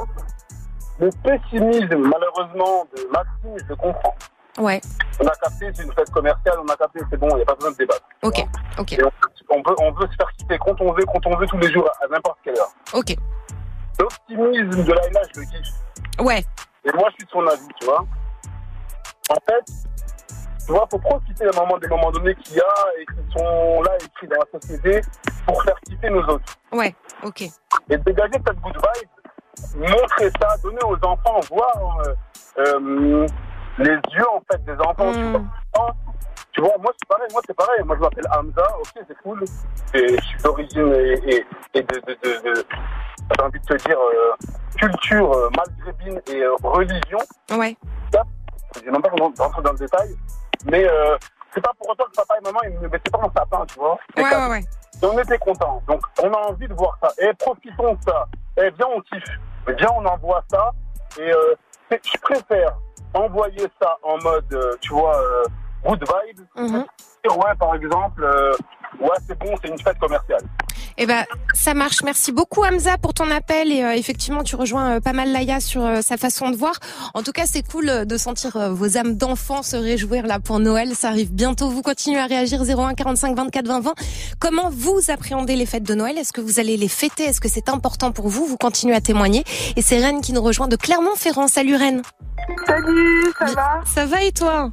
Le 1.01 1.11
pessimisme, 1.25 1.97
malheureusement, 1.97 2.87
de 2.97 3.03
Maxime, 3.13 3.57
je 3.59 3.69
le 3.69 3.77
comprends. 3.77 4.15
Ouais. 4.59 4.81
On 5.21 5.27
a 5.27 5.31
capté, 5.37 5.71
c'est 5.75 5.83
une 5.83 5.93
fête 5.95 6.11
commerciale, 6.11 6.55
on 6.63 6.67
a 6.69 6.77
capté, 6.77 7.01
c'est 7.11 7.17
bon, 7.19 7.29
il 7.33 7.37
n'y 7.37 7.43
a 7.43 7.47
pas 7.47 7.55
besoin 7.55 7.73
de 7.73 7.77
débattre. 7.77 8.03
Ok. 8.23 8.45
Ok. 8.79 8.93
Et 8.93 9.03
on, 9.03 9.11
on 9.51 9.57
veut, 9.69 9.77
on 9.81 9.91
veut 9.93 10.07
se 10.11 10.17
faire 10.17 10.31
quitter 10.39 10.59
quand 10.59 10.81
on 10.81 10.93
veut, 10.93 11.05
quand 11.07 11.27
on 11.27 11.37
veut, 11.37 11.47
tous 11.47 11.59
les 11.59 11.73
jours, 11.73 11.89
à 12.03 12.07
n'importe 12.09 12.39
quelle 12.45 12.57
heure. 12.59 12.73
Ok. 12.93 13.17
L'optimisme 13.99 14.85
de 14.85 14.93
Laila, 14.93 15.21
je 15.35 15.41
le 15.41 15.47
kiffe. 15.47 15.75
Ouais. 16.21 16.45
Et 16.85 16.93
moi, 16.93 17.09
je 17.11 17.15
suis 17.17 17.25
de 17.25 17.31
son 17.31 17.47
avis, 17.47 17.69
tu 17.81 17.87
vois. 17.87 18.05
En 19.31 19.37
fait, 19.49 19.65
tu 20.67 20.73
vois, 20.73 20.87
faut 20.91 20.99
profiter 20.99 21.45
des 21.49 21.57
moments, 21.59 21.79
des 21.79 21.89
moments 21.89 22.11
donnés 22.11 22.35
qu'il 22.37 22.57
y 22.57 22.61
a 22.61 22.75
et 22.99 23.07
qui 23.07 23.33
sont 23.39 23.83
là 23.83 23.97
écrits 24.05 24.27
dans 24.29 24.37
la 24.41 24.61
société 24.61 25.01
pour 25.47 25.63
faire 25.63 25.75
kiffer 25.87 26.11
nos 26.11 26.23
autres. 26.25 26.57
Ouais. 26.73 26.95
Ok. 27.23 27.43
Et 27.43 27.97
dégager 27.99 28.33
cette 28.47 28.61
good 28.61 28.75
vibe, 28.77 29.79
montrer 29.81 30.31
ça, 30.41 30.57
donner 30.63 30.83
aux 30.85 30.97
enfants, 31.07 31.41
voir 31.51 31.99
euh, 32.07 32.15
euh, 32.59 33.27
les 33.79 33.95
yeux, 33.95 34.29
en 34.35 34.43
fait, 34.51 34.65
des 34.65 34.75
enfants. 34.81 35.13
Tu 35.13 35.19
Hmm. 35.25 35.33
vois, 35.75 35.95
tu 36.53 36.61
vois, 36.61 36.77
moi, 36.79 36.93
c'est 37.01 37.09
pareil, 37.09 37.29
moi, 37.33 37.41
c'est 37.47 37.57
pareil. 37.57 37.83
Moi, 37.85 37.97
je 37.97 38.01
m'appelle 38.03 38.27
Hamza, 38.37 38.77
ok, 38.79 39.05
c'est 39.09 39.23
cool. 39.23 39.45
Et 39.95 40.17
je 40.19 40.23
suis 40.25 40.39
d'origine 40.43 40.93
et, 40.95 41.35
et, 41.37 41.47
et 41.75 41.83
de, 41.83 41.95
de, 42.01 42.19
de, 42.23 42.55
de- 42.55 42.67
j'ai 43.37 43.45
envie 43.45 43.61
de 43.61 43.65
te 43.65 43.75
dire, 43.89 43.99
euh, 43.99 44.35
culture 44.77 45.33
euh, 45.33 45.51
maghrébine 45.57 46.21
et 46.29 46.43
euh, 46.43 46.55
religion. 46.63 47.19
Ouais. 47.51 47.77
Je 48.75 48.81
n'ai 48.81 48.91
même 48.91 49.03
pas 49.03 49.11
rentrer 49.11 49.63
dans 49.63 49.73
le 49.73 49.79
détail. 49.79 50.17
Mais 50.71 50.87
c'est 51.53 51.61
pas 51.61 51.73
pour 51.79 51.91
autant 51.91 52.05
que 52.05 52.17
papa 52.17 52.35
et 52.39 52.45
maman, 52.45 52.61
ils 52.65 52.81
ne 52.81 52.89
mettaient 52.89 53.11
pas 53.11 53.19
en 53.19 53.31
sapin, 53.33 53.67
tu 53.67 53.79
vois. 53.79 53.99
Ouais, 54.17 54.23
ouais, 54.23 54.51
ouais. 54.51 54.65
Et 55.03 55.07
on 55.07 55.19
était 55.19 55.39
contents. 55.39 55.83
Donc, 55.87 56.01
on 56.23 56.33
a 56.33 56.39
envie 56.39 56.69
de 56.69 56.75
voir 56.75 56.97
ça. 57.03 57.11
Et 57.19 57.33
profitons 57.35 57.95
de 57.95 57.99
ça. 58.07 58.27
Et 58.57 58.71
viens, 58.71 58.87
on 58.97 59.01
kiffe. 59.01 59.29
Et 59.69 59.75
viens, 59.75 59.91
on 59.95 60.07
envoie 60.07 60.43
ça. 60.51 60.71
Et 61.19 61.31
euh, 61.31 61.55
je 61.91 62.19
préfère 62.21 62.79
envoyer 63.13 63.67
ça 63.81 63.99
en 64.03 64.17
mode, 64.23 64.53
euh, 64.53 64.75
tu 64.81 64.95
vois, 64.95 65.21
euh, 65.21 65.45
good 65.85 66.03
vibe. 66.03 66.41
Mhm. 66.57 66.87
Dire, 67.25 67.39
ouais, 67.39 67.55
par 67.59 67.75
exemple, 67.75 68.25
ouais, 69.01 69.17
c'est 69.27 69.39
bon, 69.39 69.55
c'est 69.61 69.69
une 69.69 69.79
fête 69.79 69.99
commerciale. 69.99 70.43
Eh 70.99 71.07
ben, 71.07 71.25
ça 71.55 71.75
marche. 71.75 72.03
Merci 72.05 72.33
beaucoup 72.33 72.63
Hamza 72.65 72.99
pour 72.99 73.15
ton 73.15 73.31
appel 73.31 73.73
et 73.73 73.83
euh, 73.83 73.93
effectivement 73.95 74.43
tu 74.43 74.57
rejoins 74.57 74.97
euh, 74.97 75.01
pas 75.01 75.13
mal 75.13 75.33
Laïa 75.33 75.61
sur 75.61 75.85
euh, 75.85 76.01
sa 76.03 76.17
façon 76.17 76.51
de 76.51 76.57
voir. 76.57 76.75
En 77.15 77.23
tout 77.23 77.33
cas, 77.33 77.45
c'est 77.47 77.63
cool 77.63 77.89
euh, 77.89 78.05
de 78.05 78.17
sentir 78.17 78.57
euh, 78.57 78.71
vos 78.73 78.97
âmes 78.97 79.17
d'enfants 79.17 79.63
se 79.63 79.77
réjouir 79.77 80.27
là 80.27 80.39
pour 80.39 80.59
Noël. 80.59 80.95
Ça 80.95 81.09
arrive 81.09 81.33
bientôt. 81.33 81.71
Vous 81.71 81.83
continuez 81.83 82.19
à 82.19 82.27
réagir 82.27 82.63
01 82.63 82.95
45 82.95 83.37
24 83.37 83.67
20 83.67 83.81
20. 83.81 83.95
Comment 84.39 84.71
vous 84.71 85.01
appréhendez 85.09 85.57
les 85.57 85.67
fêtes 85.67 85.83
de 85.85 85.95
Noël? 85.95 86.19
Est-ce 86.19 86.33
que 86.33 86.41
vous 86.41 86.61
allez 86.61 86.77
les 86.77 86.89
fêter? 86.89 87.25
Est-ce 87.25 87.41
que 87.41 87.49
c'est 87.49 87.69
important 87.69 88.13
pour 88.13 88.29
vous? 88.29 88.45
Vous 88.47 88.57
continuez 88.57 88.95
à 88.95 89.01
témoigner. 89.01 89.45
Et 89.77 89.83
c'est 89.83 89.99
Rennes 89.99 90.21
qui 90.21 90.33
nous 90.33 90.43
rejoint 90.43 90.69
de 90.69 90.77
Clermont-Ferrand. 90.77 91.49
Salut 91.49 91.77
Rennes. 91.77 92.03
Salut, 92.67 93.33
ça 93.39 93.45
va? 93.47 93.81
Ça 93.95 94.07
va 94.07 94.23
et 94.23 94.33
toi? 94.33 94.71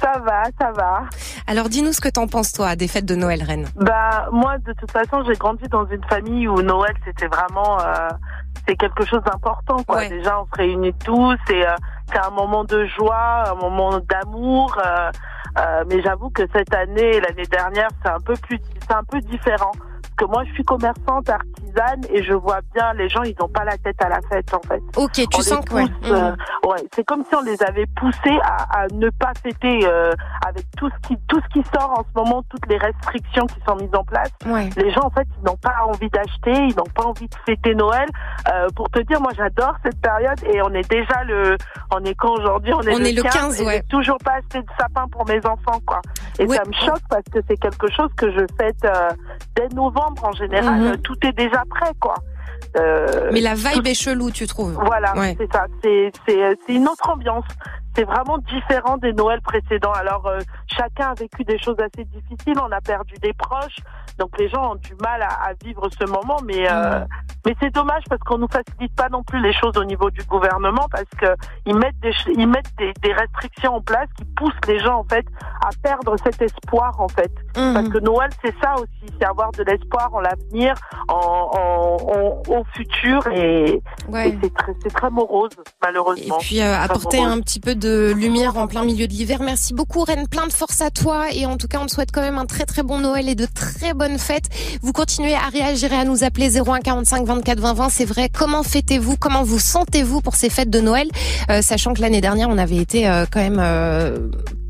Ça 0.00 0.12
va, 0.24 0.44
ça 0.58 0.72
va. 0.72 1.02
Alors 1.46 1.68
dis-nous 1.68 1.92
ce 1.92 2.00
que 2.00 2.08
t'en 2.08 2.26
penses 2.26 2.52
toi 2.52 2.74
des 2.76 2.88
fêtes 2.88 3.04
de 3.04 3.14
Noël 3.14 3.42
Rennes. 3.42 3.68
Bah 3.76 4.28
moi 4.32 4.56
de 4.58 4.72
toute 4.72 4.90
façon 4.90 5.22
j'ai 5.26 5.34
grandi 5.34 5.64
dans 5.68 5.86
une 5.86 6.02
famille 6.04 6.48
où 6.48 6.62
Noël 6.62 6.94
c'était 7.04 7.26
vraiment 7.26 7.78
euh, 7.80 8.08
c'est 8.66 8.76
quelque 8.76 9.04
chose 9.04 9.20
d'important 9.24 9.82
quoi. 9.84 9.96
Ouais. 9.98 10.08
Déjà 10.08 10.40
on 10.40 10.46
se 10.46 10.56
réunit 10.56 10.94
tous 11.04 11.36
et 11.50 11.66
euh, 11.66 11.74
c'est 12.10 12.18
un 12.18 12.30
moment 12.30 12.64
de 12.64 12.86
joie, 12.86 13.44
un 13.50 13.54
moment 13.56 13.98
d'amour. 14.00 14.76
euh, 14.84 15.10
euh, 15.58 15.84
mais 15.88 16.00
j'avoue 16.02 16.30
que 16.30 16.42
cette 16.54 16.72
année 16.74 17.16
et 17.16 17.20
l'année 17.20 17.46
dernière 17.50 17.88
c'est 18.02 18.10
un 18.10 18.20
peu 18.20 18.34
plus 18.42 18.58
c'est 18.80 18.94
un 18.94 19.04
peu 19.04 19.20
différent. 19.20 19.72
Parce 20.02 20.14
que 20.16 20.24
moi 20.26 20.44
je 20.46 20.52
suis 20.54 20.64
commerçante 20.64 21.28
et 22.10 22.22
je 22.22 22.32
vois 22.34 22.60
bien 22.74 22.92
les 22.94 23.08
gens 23.08 23.22
ils 23.22 23.34
n'ont 23.40 23.48
pas 23.48 23.64
la 23.64 23.76
tête 23.78 23.96
à 24.02 24.08
la 24.08 24.20
fête 24.30 24.52
en 24.54 24.60
fait. 24.68 24.80
Ok, 24.96 25.12
tu 25.12 25.26
On 25.36 25.40
sens 25.40 25.64
que 25.64 25.74
ouais. 25.74 25.84
pousse, 25.86 26.10
euh, 26.10 26.32
ouais, 26.66 26.82
c'est 26.94 27.04
comme 27.04 27.24
si 27.24 27.34
on 27.34 27.42
les 27.42 27.62
avait 27.62 27.86
poussés 27.96 28.38
à, 28.42 28.80
à 28.82 28.86
ne 28.92 29.08
pas 29.10 29.32
fêter 29.42 29.80
euh, 29.86 30.12
avec 30.46 30.64
tout 30.76 30.88
ce 30.90 31.08
qui 31.08 31.16
tout 31.28 31.40
ce 31.40 31.48
qui 31.60 31.66
sort 31.74 31.90
en 31.98 32.02
ce 32.02 32.08
moment, 32.18 32.42
toutes 32.48 32.66
les 32.68 32.76
restrictions 32.78 33.46
qui 33.46 33.60
sont 33.66 33.76
mises 33.76 33.94
en 33.94 34.04
place. 34.04 34.30
Ouais. 34.46 34.68
Les 34.76 34.90
gens 34.92 35.02
en 35.04 35.10
fait, 35.10 35.26
ils 35.40 35.44
n'ont 35.46 35.56
pas 35.56 35.74
envie 35.86 36.08
d'acheter, 36.10 36.52
ils 36.52 36.76
n'ont 36.76 36.84
pas 36.94 37.04
envie 37.04 37.28
de 37.28 37.34
fêter 37.46 37.74
Noël. 37.74 38.08
Euh, 38.52 38.68
pour 38.74 38.88
te 38.90 39.00
dire, 39.00 39.20
moi 39.20 39.30
j'adore 39.36 39.74
cette 39.84 40.00
période 40.00 40.38
et 40.52 40.60
on 40.62 40.70
est 40.74 40.88
déjà 40.90 41.22
le, 41.24 41.56
on 41.94 42.04
est 42.04 42.14
quand 42.14 42.32
aujourd'hui? 42.32 42.72
On 42.74 42.80
est 42.82 42.94
On 42.94 42.98
le 42.98 43.06
est 43.06 43.12
le 43.12 43.22
15, 43.22 43.32
15, 43.32 43.60
et 43.60 43.66
ouais. 43.66 43.76
j'ai 43.76 43.82
toujours 43.88 44.18
pas 44.24 44.32
acheté 44.32 44.58
de 44.60 44.66
sapin 44.78 45.06
pour 45.08 45.26
mes 45.26 45.44
enfants 45.46 45.80
quoi. 45.86 46.00
Et 46.38 46.46
Ouais. 46.46 46.56
ça 46.56 46.62
me 46.66 46.72
choque 46.72 47.02
parce 47.08 47.24
que 47.32 47.38
c'est 47.48 47.56
quelque 47.58 47.86
chose 47.92 48.10
que 48.16 48.30
je 48.32 48.44
fête 48.58 48.84
dès 49.56 49.68
novembre 49.74 50.24
en 50.24 50.32
général. 50.32 50.80
Mhm. 50.80 50.86
euh, 50.86 50.96
Tout 50.96 51.16
est 51.26 51.32
déjà 51.32 51.59
prêt 51.66 51.92
quoi. 52.00 52.14
Euh, 52.76 53.30
Mais 53.32 53.40
la 53.40 53.54
vibe 53.54 53.86
est 53.86 53.94
chelou, 53.94 54.30
tu 54.30 54.46
trouves 54.46 54.72
voilà, 54.84 55.12
Ouais. 55.16 55.34
c'est 55.38 55.52
ça. 55.52 55.66
C'est 55.82 56.12
c'est 56.26 56.56
c'est 56.66 56.74
une 56.74 56.88
autre 56.88 57.08
ambiance. 57.10 57.44
C'est 57.96 58.04
vraiment 58.04 58.38
différent 58.38 58.98
des 58.98 59.12
Noëls 59.12 59.40
précédents. 59.40 59.90
Alors 59.92 60.24
euh, 60.28 60.38
chacun 60.68 61.08
a 61.10 61.14
vécu 61.14 61.42
des 61.42 61.58
choses 61.58 61.76
assez 61.80 62.04
difficiles. 62.04 62.54
On 62.62 62.70
a 62.70 62.80
perdu 62.80 63.14
des 63.20 63.32
proches, 63.32 63.78
donc 64.18 64.38
les 64.38 64.48
gens 64.48 64.72
ont 64.72 64.74
du 64.76 64.94
mal 65.02 65.20
à, 65.22 65.48
à 65.48 65.52
vivre 65.64 65.88
ce 65.98 66.04
moment. 66.08 66.36
Mais 66.44 66.70
euh, 66.70 67.00
mais 67.44 67.56
c'est 67.60 67.70
dommage 67.74 68.04
parce 68.08 68.20
qu'on 68.22 68.38
nous 68.38 68.46
facilite 68.48 68.94
pas 68.94 69.08
non 69.08 69.24
plus 69.24 69.40
les 69.42 69.52
choses 69.52 69.76
au 69.76 69.84
niveau 69.84 70.08
du 70.10 70.22
gouvernement 70.22 70.86
parce 70.92 71.10
que 71.18 71.34
ils 71.66 71.74
mettent 71.74 71.98
des 72.00 72.12
ils 72.36 72.46
mettent 72.46 72.72
des, 72.78 72.92
des 73.02 73.12
restrictions 73.12 73.74
en 73.74 73.80
place 73.82 74.08
qui 74.16 74.24
poussent 74.36 74.52
les 74.68 74.78
gens 74.78 74.98
en 75.00 75.04
fait 75.04 75.26
à 75.66 75.70
perdre 75.82 76.14
cet 76.22 76.40
espoir 76.40 77.00
en 77.00 77.08
fait. 77.08 77.32
Mhm. 77.56 77.74
Parce 77.74 77.88
que 77.88 77.98
Noël, 77.98 78.30
c'est 78.44 78.54
ça 78.62 78.74
aussi, 78.76 79.12
c'est 79.18 79.26
avoir 79.26 79.50
de 79.50 79.64
l'espoir 79.64 80.14
en 80.14 80.20
l'avenir, 80.20 80.74
en, 81.08 81.16
en, 81.16 81.96
en- 82.16 82.39
au 82.48 82.64
futur, 82.74 83.26
et, 83.28 83.80
Ouais. 84.08 84.28
et 84.30 84.38
c'est 84.42 84.54
très, 84.54 84.72
très 84.90 85.10
morose, 85.10 85.50
Et 85.54 85.70
malheureusement. 85.82 86.38
puis 86.40 86.60
euh, 86.60 86.76
apporter 86.78 87.18
morose. 87.18 87.32
un 87.32 87.40
petit 87.40 87.60
peu 87.60 87.74
de 87.74 88.12
lumière 88.16 88.56
en 88.56 88.66
plein 88.66 88.84
milieu 88.84 89.06
de 89.06 89.12
l'hiver. 89.12 89.40
Merci 89.42 89.74
beaucoup 89.74 90.02
Rennes, 90.04 90.26
plein 90.28 90.46
de 90.46 90.52
force 90.52 90.80
à 90.80 90.90
toi 90.90 91.26
et 91.32 91.46
en 91.46 91.56
tout 91.56 91.68
cas 91.68 91.78
on 91.82 91.86
te 91.86 91.92
souhaite 91.92 92.10
quand 92.12 92.22
même 92.22 92.38
un 92.38 92.46
très 92.46 92.64
très 92.64 92.82
bon 92.82 92.98
Noël 92.98 93.28
et 93.28 93.34
de 93.34 93.46
très 93.46 93.94
bonnes 93.94 94.18
fêtes. 94.18 94.48
Vous 94.82 94.92
continuez 94.92 95.34
à 95.34 95.48
réagir 95.52 95.92
et 95.92 95.96
à 95.96 96.04
nous 96.04 96.24
appeler 96.24 96.50
01 96.60 96.80
45 96.80 97.24
24 97.26 97.60
20 97.60 97.74
20. 97.74 97.88
C'est 97.90 98.04
vrai. 98.04 98.28
Comment 98.28 98.62
fêtez-vous? 98.62 99.16
Comment 99.16 99.42
vous 99.42 99.58
sentez-vous 99.58 100.20
pour 100.20 100.34
ces 100.34 100.50
fêtes 100.50 100.70
de 100.70 100.80
Noël? 100.80 101.08
Euh, 101.50 101.62
Sachant 101.62 101.92
que 101.94 102.00
l'année 102.00 102.20
dernière 102.20 102.48
on 102.48 102.58
avait 102.58 102.76
été 102.76 103.08
euh, 103.08 103.26
quand 103.30 103.40
même 103.40 103.58
euh, 103.60 104.18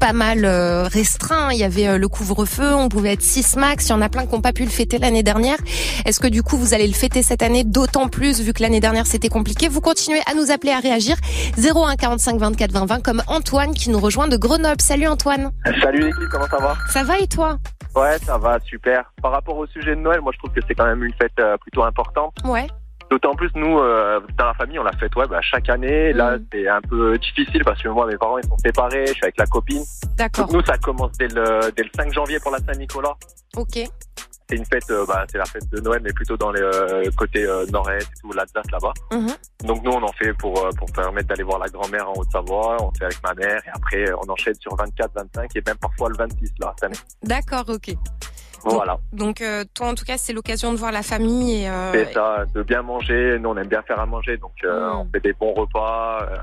pas 0.01 0.13
mal 0.15 0.45
euh, 0.45 0.85
restreint. 0.85 1.53
Il 1.53 1.59
y 1.59 1.65
avait 1.65 1.87
euh, 1.87 1.99
le 1.99 2.09
couvre-feu, 2.09 2.75
on 2.75 2.89
pouvait 2.89 3.13
être 3.13 3.23
6 3.23 3.57
max. 3.57 3.87
Il 3.87 3.91
y 3.91 3.93
en 3.93 4.01
a 4.01 4.09
plein 4.09 4.27
qui 4.27 4.35
n'ont 4.35 4.41
pas 4.41 4.53
pu 4.53 4.65
le 4.65 4.71
fêter 4.71 4.99
l'année 4.99 5.23
dernière. 5.23 5.59
Est-ce 6.07 6.19
que 6.19 6.27
du 6.27 6.43
coup 6.43 6.57
vous 6.57 6.75
allez 6.75 6.89
le 6.89 6.95
fêter 6.95 7.23
cette 7.23 7.43
année 7.43 7.63
d'autant 7.63 8.09
plus 8.09 8.41
vu 8.41 8.53
que 8.53 8.63
l'année 8.63 8.81
dernière 8.81 9.07
c'était 9.07 9.29
compliqué? 9.29 9.69
Vous 9.69 9.83
continuez 9.83 10.21
à 10.27 10.35
nous 10.35 10.51
appeler 10.51 10.73
à 10.73 10.81
réagir 10.81 11.17
01 11.59 11.97
45 11.97 12.39
24 12.39 12.73
20 12.73 12.87
20 12.87 13.03
comme 13.03 13.23
Antoine 13.29 13.75
qui 13.75 13.91
nous 13.91 14.01
rejoint 14.01 14.27
de 14.27 14.39
Grenoble. 14.39 14.81
Salut 14.81 15.07
Antoine. 15.07 15.51
Salut 15.83 16.01
l'équipe, 16.01 16.29
comment 16.31 16.49
ça 16.49 16.59
va? 16.59 16.75
Ça 16.89 17.05
va 17.05 17.19
et 17.19 17.27
toi? 17.27 17.59
Ouais, 17.95 18.19
ça 18.25 18.39
va, 18.39 18.59
super. 18.61 19.13
Par 19.21 19.33
rapport 19.33 19.57
au 19.57 19.67
sujet 19.67 19.97
de 19.97 20.01
Noël, 20.01 20.21
moi 20.21 20.33
je 20.33 20.39
trouve 20.39 20.53
que 20.53 20.61
c'est 20.67 20.75
quand 20.75 20.87
même 20.87 21.05
une 21.05 21.15
fête 21.15 21.33
euh, 21.41 21.57
plutôt 21.59 21.83
importante. 21.83 22.35
Ouais. 22.45 22.67
D'autant 23.11 23.35
plus 23.35 23.51
nous, 23.57 23.79
euh, 23.79 24.21
dans 24.39 24.47
la 24.47 24.55
famille, 24.55 24.79
on 24.79 24.85
la 24.85 24.93
fête 24.93 25.15
ouais, 25.17 25.27
bah, 25.27 25.41
chaque 25.43 25.69
année. 25.69 26.13
Là, 26.13 26.37
Mhm. 26.37 26.47
c'est 26.53 26.69
un 26.69 26.81
peu 26.81 27.19
difficile 27.19 27.65
parce 27.65 27.83
que 27.83 27.89
moi, 27.89 28.07
mes 28.07 28.17
parents, 28.17 28.39
ils 28.39 28.47
sont 28.49 28.59
séparés, 28.59 29.05
je 29.09 29.13
suis 29.15 29.25
avec 29.25 29.37
la 29.37 29.47
copine. 29.47 29.83
D'accord. 30.17 30.47
Donc 30.47 30.55
nous, 30.55 30.65
ça 30.65 30.79
commence 30.79 31.13
dès 31.19 31.27
le, 31.29 31.73
dès 31.77 31.83
le 31.83 31.91
5 31.97 32.13
janvier 32.13 32.39
pour 32.41 32.53
la 32.53 32.59
Saint-Nicolas. 32.59 33.17
Ok. 33.57 33.81
C'est 34.49 34.57
une 34.57 34.65
fête, 34.65 34.89
euh, 34.91 35.05
bah, 35.07 35.25
c'est 35.31 35.39
la 35.39 35.45
fête 35.45 35.69
de 35.71 35.81
Noël, 35.81 36.01
mais 36.05 36.13
plutôt 36.13 36.37
dans 36.37 36.51
les 36.53 36.61
euh, 36.61 37.09
côtés 37.17 37.45
euh, 37.45 37.65
nord-est 37.67 38.09
tout, 38.21 38.33
l'Alsace 38.33 38.71
là-bas. 38.71 38.93
Mhm. 39.13 39.31
Donc 39.67 39.83
nous, 39.85 39.91
on 39.93 40.03
en 40.03 40.13
fait 40.13 40.33
pour, 40.35 40.55
pour 40.77 40.93
permettre 40.93 41.29
d'aller 41.29 41.43
voir 41.45 41.59
la 41.59 41.69
grand-mère 41.69 42.09
en 42.09 42.15
Haute-Savoie. 42.17 42.77
On 42.81 42.93
fait 42.97 43.05
avec 43.07 43.21
ma 43.25 43.35
mère 43.35 43.61
et 43.67 43.71
après, 43.75 44.05
on 44.13 44.29
enchaîne 44.31 44.55
sur 44.61 44.75
24, 44.77 45.11
25 45.15 45.51
et 45.57 45.63
même 45.67 45.77
parfois 45.79 46.09
le 46.11 46.17
26 46.17 46.53
là, 46.61 46.73
cette 46.77 46.85
année. 46.85 46.99
D'accord, 47.25 47.65
ok. 47.69 47.95
Voilà. 48.65 48.99
Donc 49.13 49.41
euh, 49.41 49.65
toi 49.75 49.89
en 49.89 49.95
tout 49.95 50.05
cas 50.05 50.17
c'est 50.19 50.33
l'occasion 50.33 50.73
de 50.73 50.77
voir 50.79 50.93
la 50.93 51.03
famille 51.03 51.63
et 51.63 51.69
euh, 51.69 51.93
C'est 51.93 52.13
ça, 52.13 52.45
de 52.55 52.63
bien 52.63 52.83
manger. 52.83 53.39
Nous, 53.41 53.49
on 53.49 53.57
aime 53.57 53.69
bien 53.69 53.83
faire 53.83 53.99
à 54.01 54.07
manger, 54.07 54.37
donc 54.37 54.53
euh, 54.65 54.91
Mm. 54.93 54.97
on 54.99 55.09
fait 55.13 55.21
des 55.21 55.33
bons 55.33 55.53
repas. 55.55 56.19
euh, 56.23 56.37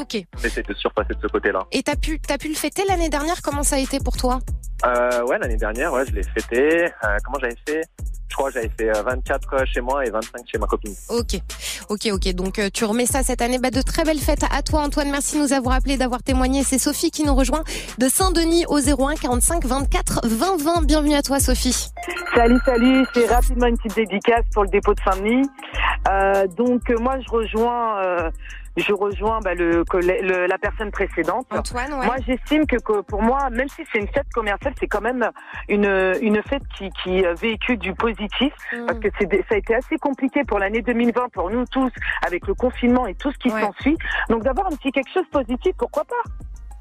Ok. 0.00 0.16
On 0.38 0.44
essaie 0.44 0.62
de 0.62 0.74
surpasser 0.74 1.14
de 1.14 1.20
ce 1.22 1.26
côté-là. 1.28 1.64
Et 1.72 1.82
t'as 1.82 1.96
pu, 1.96 2.20
t'as 2.20 2.36
pu 2.36 2.48
le 2.48 2.54
fêter 2.54 2.82
l'année 2.88 3.08
dernière? 3.08 3.40
Comment 3.42 3.62
ça 3.62 3.76
a 3.76 3.78
été 3.78 3.98
pour 3.98 4.16
toi? 4.16 4.40
Euh, 4.84 5.22
ouais, 5.24 5.38
l'année 5.38 5.56
dernière, 5.56 5.92
ouais, 5.92 6.04
je 6.06 6.12
l'ai 6.12 6.22
fêté. 6.22 6.90
Comment 7.24 7.38
j'avais 7.40 7.56
fait? 7.66 7.80
Je 8.28 8.34
crois 8.34 8.48
que 8.48 8.54
j'avais 8.54 8.70
fait 8.76 8.88
euh, 8.96 9.02
24 9.02 9.66
chez 9.66 9.80
moi 9.80 10.04
et 10.04 10.10
25 10.10 10.42
chez 10.50 10.58
ma 10.58 10.66
copine. 10.66 10.94
Ok, 11.08 11.40
ok, 11.88 12.08
ok. 12.12 12.34
Donc 12.34 12.58
euh, 12.58 12.68
tu 12.72 12.84
remets 12.84 13.06
ça 13.06 13.22
cette 13.22 13.40
année. 13.40 13.58
Bah, 13.58 13.70
de 13.70 13.80
très 13.82 14.04
belles 14.04 14.18
fêtes 14.18 14.44
à 14.50 14.62
toi, 14.62 14.82
Antoine. 14.82 15.10
Merci 15.10 15.36
de 15.36 15.42
nous 15.42 15.52
avoir 15.52 15.76
appelé, 15.76 15.96
d'avoir 15.96 16.22
témoigné. 16.22 16.64
C'est 16.64 16.78
Sophie 16.78 17.10
qui 17.10 17.24
nous 17.24 17.34
rejoint 17.34 17.62
de 17.98 18.08
Saint-Denis 18.08 18.66
au 18.66 18.78
01 18.78 19.14
45 19.14 19.64
24 19.64 20.20
20 20.26 20.62
20. 20.62 20.86
Bienvenue 20.86 21.14
à 21.14 21.22
toi, 21.22 21.40
Sophie. 21.40 21.88
Salut, 22.34 22.58
salut. 22.64 23.06
C'est 23.14 23.26
rapidement 23.26 23.66
une 23.66 23.76
petite 23.78 23.96
dédicace 23.96 24.44
pour 24.52 24.64
le 24.64 24.68
dépôt 24.68 24.94
de 24.94 25.00
Saint-Denis. 25.00 25.48
Euh, 26.08 26.46
donc 26.48 26.90
euh, 26.90 26.98
moi, 26.98 27.18
je 27.20 27.30
rejoins, 27.30 28.02
euh, 28.04 28.30
je 28.76 28.92
rejoins 28.92 29.40
bah, 29.40 29.54
le, 29.54 29.84
le- 29.94 30.46
la 30.46 30.58
personne 30.58 30.90
précédente. 30.90 31.46
Antoine, 31.50 31.92
ouais. 31.94 32.06
Moi, 32.06 32.16
j'estime 32.26 32.66
que, 32.66 32.76
que 32.76 33.00
pour 33.02 33.22
moi, 33.22 33.48
même 33.50 33.68
si 33.68 33.82
c'est 33.92 33.98
une 33.98 34.08
fête 34.08 34.28
commerciale, 34.34 34.74
c'est 34.78 34.86
quand 34.86 35.00
même 35.00 35.28
une 35.68 35.86
une 36.22 36.42
fête 36.42 36.62
qui, 36.76 36.90
qui 37.02 37.24
euh, 37.24 37.34
véhicule 37.34 37.78
du 37.78 37.94
positif, 37.94 38.52
Mm. 38.72 38.86
parce 38.86 38.98
que 38.98 39.08
ça 39.48 39.54
a 39.54 39.56
été 39.56 39.74
assez 39.74 39.96
compliqué 39.98 40.44
pour 40.44 40.58
l'année 40.58 40.82
2020 40.82 41.28
pour 41.32 41.50
nous 41.50 41.64
tous 41.66 41.90
avec 42.26 42.46
le 42.46 42.54
confinement 42.54 43.06
et 43.06 43.14
tout 43.14 43.30
ce 43.32 43.38
qui 43.38 43.50
Ouais. 43.50 43.60
s'ensuit. 43.60 43.96
Donc 44.28 44.42
d'avoir 44.42 44.66
un 44.66 44.76
petit 44.76 44.90
quelque 44.92 45.10
chose 45.12 45.24
de 45.24 45.30
positif, 45.38 45.72
pourquoi 45.78 46.04
pas? 46.04 46.30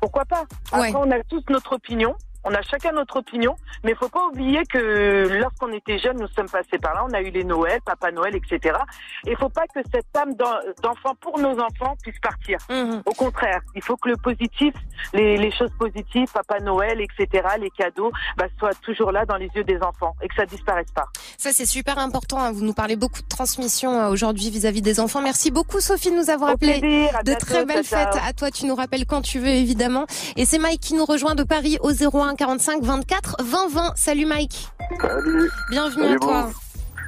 Pourquoi 0.02 0.26
pas? 0.26 0.44
Après, 0.72 0.92
Ouais. 0.92 0.96
on 0.96 1.10
a 1.12 1.20
tous 1.24 1.44
notre 1.50 1.74
opinion. 1.74 2.16
On 2.46 2.54
a 2.54 2.62
chacun 2.62 2.92
notre 2.92 3.18
opinion, 3.18 3.56
mais 3.84 3.92
il 3.92 3.98
faut 3.98 4.08
pas 4.10 4.24
oublier 4.28 4.64
que 4.66 5.28
lorsqu'on 5.42 5.72
était 5.74 5.98
jeunes, 6.00 6.18
nous 6.20 6.28
sommes 6.30 6.48
passés 6.50 6.78
par 6.78 6.94
là. 6.94 7.04
On 7.10 7.14
a 7.14 7.22
eu 7.22 7.32
les 7.32 7.44
Noëls, 7.44 7.82
Papa 7.84 8.12
Noël, 8.12 8.36
etc. 8.36 8.78
Et 9.26 9.32
il 9.32 9.38
faut 9.38 9.50
pas 9.50 9.64
que 9.74 9.80
cette 9.94 10.16
âme 10.16 10.36
d'en- 10.36 10.60
d'enfant 10.84 11.16
pour 11.20 11.40
nos 11.40 11.60
enfants 11.60 11.96
puisse 12.04 12.20
partir. 12.20 12.58
Mhm. 12.70 13.02
Au 13.06 13.12
contraire, 13.14 13.62
il 13.76 13.84
faut 13.84 13.98
que 13.98 14.10
le 14.10 14.18
positif, 14.18 14.74
les, 15.14 15.38
les 15.38 15.52
choses 15.52 15.72
positives, 15.80 16.28
Papa 16.32 16.60
Noël, 16.60 17.02
etc., 17.02 17.44
les 17.60 17.70
cadeaux, 17.72 18.12
bah, 18.38 18.46
soient 18.60 18.76
toujours 18.84 19.12
là 19.12 19.26
dans 19.26 19.38
les 19.38 19.50
yeux 19.56 19.64
des 19.64 19.80
enfants 19.82 20.16
et 20.22 20.28
que 20.28 20.36
ça 20.36 20.46
disparaisse 20.46 20.92
pas. 20.94 21.08
Ça, 21.38 21.50
c'est 21.52 21.66
super 21.66 21.98
important. 21.98 22.40
hein. 22.40 22.52
Vous 22.52 22.64
nous 22.64 22.74
parlez 22.74 22.96
beaucoup 22.96 23.22
de 23.22 23.28
transmission 23.28 23.92
euh, 24.00 24.10
aujourd'hui 24.10 24.50
vis-à-vis 24.52 24.82
des 24.82 25.00
enfants. 25.00 25.22
Merci 25.22 25.52
beaucoup, 25.52 25.80
Sophie, 25.80 26.12
de 26.12 26.16
nous 26.16 26.30
avoir 26.30 26.52
appelé. 26.52 26.80
De 26.80 27.24
bientôt, 27.24 27.46
très 27.46 27.66
belles 27.66 27.84
fêtes 27.84 28.18
à 28.24 28.34
toi. 28.34 28.52
Tu 28.52 28.66
nous 28.68 28.76
rappelles 28.76 29.06
quand 29.08 29.22
tu 29.22 29.40
veux, 29.40 29.48
évidemment. 29.48 30.06
Et 30.36 30.46
c'est 30.46 30.60
Mike 30.60 30.82
qui 30.82 30.94
nous 30.94 31.06
rejoint 31.06 31.36
de 31.36 31.44
Paris 31.44 31.78
au 31.82 31.92
01 31.92 32.35
45 32.36 32.84
24 32.84 33.38
20 33.44 33.68
20. 33.70 33.96
Salut, 33.96 34.26
Mike. 34.26 34.68
Salut. 35.02 35.50
Bienvenue 35.70 36.04
Salut, 36.04 36.16
à 36.16 36.20
toi. 36.20 36.50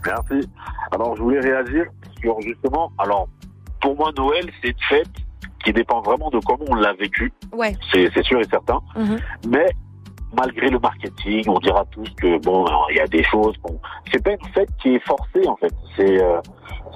Merci. 0.06 0.50
Alors, 0.92 1.16
je 1.16 1.22
voulais 1.22 1.40
réagir 1.40 1.86
sur 2.22 2.40
justement. 2.42 2.92
Alors, 2.98 3.28
pour 3.82 3.96
moi, 3.96 4.12
Noël, 4.18 4.50
c'est 4.62 4.70
une 4.70 4.84
fête 4.90 5.08
qui 5.64 5.74
dépend 5.74 6.02
vraiment 6.02 6.30
de 6.30 6.40
comment 6.40 6.66
on 6.70 6.76
l'a 6.76 6.94
vécu. 6.94 7.32
Ouais. 7.52 7.76
C'est 7.92 8.24
sûr 8.24 8.40
et 8.40 8.46
certain. 8.46 8.80
Mhm. 8.96 9.20
Mais 9.50 9.68
malgré 10.34 10.70
le 10.70 10.80
marketing, 10.80 11.44
on 11.48 11.60
dira 11.60 11.86
tous 11.92 12.10
que 12.22 12.40
bon, 12.40 12.66
il 12.90 12.98
y 12.98 13.00
a 13.00 13.08
des 13.08 13.24
choses. 13.24 13.56
Bon, 13.64 13.80
c'est 14.12 14.24
pas 14.24 14.32
une 14.32 14.54
fête 14.54 14.70
qui 14.82 14.96
est 14.96 15.06
forcée 15.06 15.48
en 15.48 15.56
fait. 15.58 15.74
C'est 15.96 16.22
euh, 16.22 16.40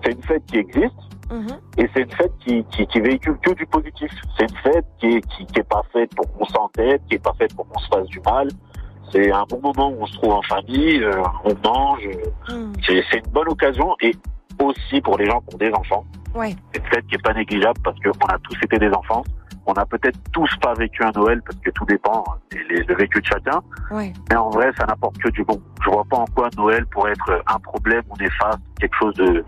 c'est 0.04 0.12
une 0.12 0.24
fête 0.24 0.46
qui 0.46 0.58
existe. 0.58 0.94
Mhm. 1.32 1.60
Et 1.78 1.90
c'est 1.94 2.02
une 2.02 2.12
fête 2.12 2.34
qui, 2.40 2.64
qui, 2.66 2.86
qui 2.88 3.00
véhicule 3.00 3.38
que 3.42 3.54
du 3.54 3.66
positif. 3.66 4.12
C'est 4.38 4.44
une 4.44 4.58
fête 4.58 4.86
qui 5.00 5.08
est, 5.08 5.22
qui, 5.22 5.46
qui 5.46 5.60
est 5.60 5.70
pas 5.70 5.84
faite 5.94 6.14
pour 6.16 6.32
qu'on 6.34 6.46
s'entête, 6.46 7.02
qui 7.08 7.16
est 7.16 7.24
pas 7.24 7.34
faite 7.38 7.56
pour 7.56 7.68
qu'on 7.68 7.80
se 7.80 7.88
fasse 7.88 8.08
du 8.08 8.20
mal. 8.26 8.50
C'est 9.12 9.32
un 9.32 9.44
bon 9.50 9.60
moment 9.62 9.90
où 9.90 10.02
on 10.02 10.06
se 10.06 10.18
trouve 10.18 10.34
en 10.34 10.42
famille, 10.44 11.04
euh, 11.04 11.22
on 11.46 11.56
mange. 11.68 12.08
Mhm. 12.50 12.74
C'est 12.86 13.18
une 13.18 13.32
bonne 13.32 13.48
occasion 13.48 13.96
et 14.02 14.12
aussi 14.60 15.02
pour 15.02 15.18
les 15.18 15.26
gens 15.26 15.42
qui 15.42 15.56
ont 15.56 15.58
des 15.58 15.72
enfants. 15.74 16.06
Ouais. 16.36 16.56
C'est 16.74 16.80
une 16.80 16.88
fête 16.88 17.08
qui 17.08 17.16
est 17.16 17.24
pas 17.24 17.34
négligeable 17.34 17.80
parce 17.84 17.98
qu'on 18.00 18.28
a 18.28 18.38
tous 18.40 18.58
été 18.64 18.78
des 18.78 18.92
enfants. 18.92 19.24
On 19.68 19.74
a 19.74 19.86
peut-être 19.86 20.18
tous 20.34 20.50
pas 20.62 20.74
vécu 20.74 21.04
un 21.04 21.12
Noël 21.12 21.42
parce 21.46 21.58
que 21.60 21.70
tout 21.72 21.86
dépend 21.86 22.24
le 22.52 22.96
vécu 22.96 23.22
de 23.22 23.26
chacun. 23.26 23.62
Ouais. 23.92 24.12
Mais 24.30 24.36
en 24.36 24.50
vrai, 24.50 24.72
ça 24.78 24.86
n'apporte 24.86 25.18
que 25.20 25.30
du 25.30 25.44
bon. 25.44 25.62
Je 25.84 25.90
vois 25.90 26.04
pas 26.10 26.18
en 26.18 26.26
quoi 26.36 26.50
Noël 26.58 26.86
pourrait 26.88 27.12
être 27.12 27.44
un 27.48 27.60
problème 27.60 28.02
ou 28.10 28.18
néfaste, 28.18 28.60
quelque 28.80 28.96
chose 28.98 29.14
de 29.16 29.46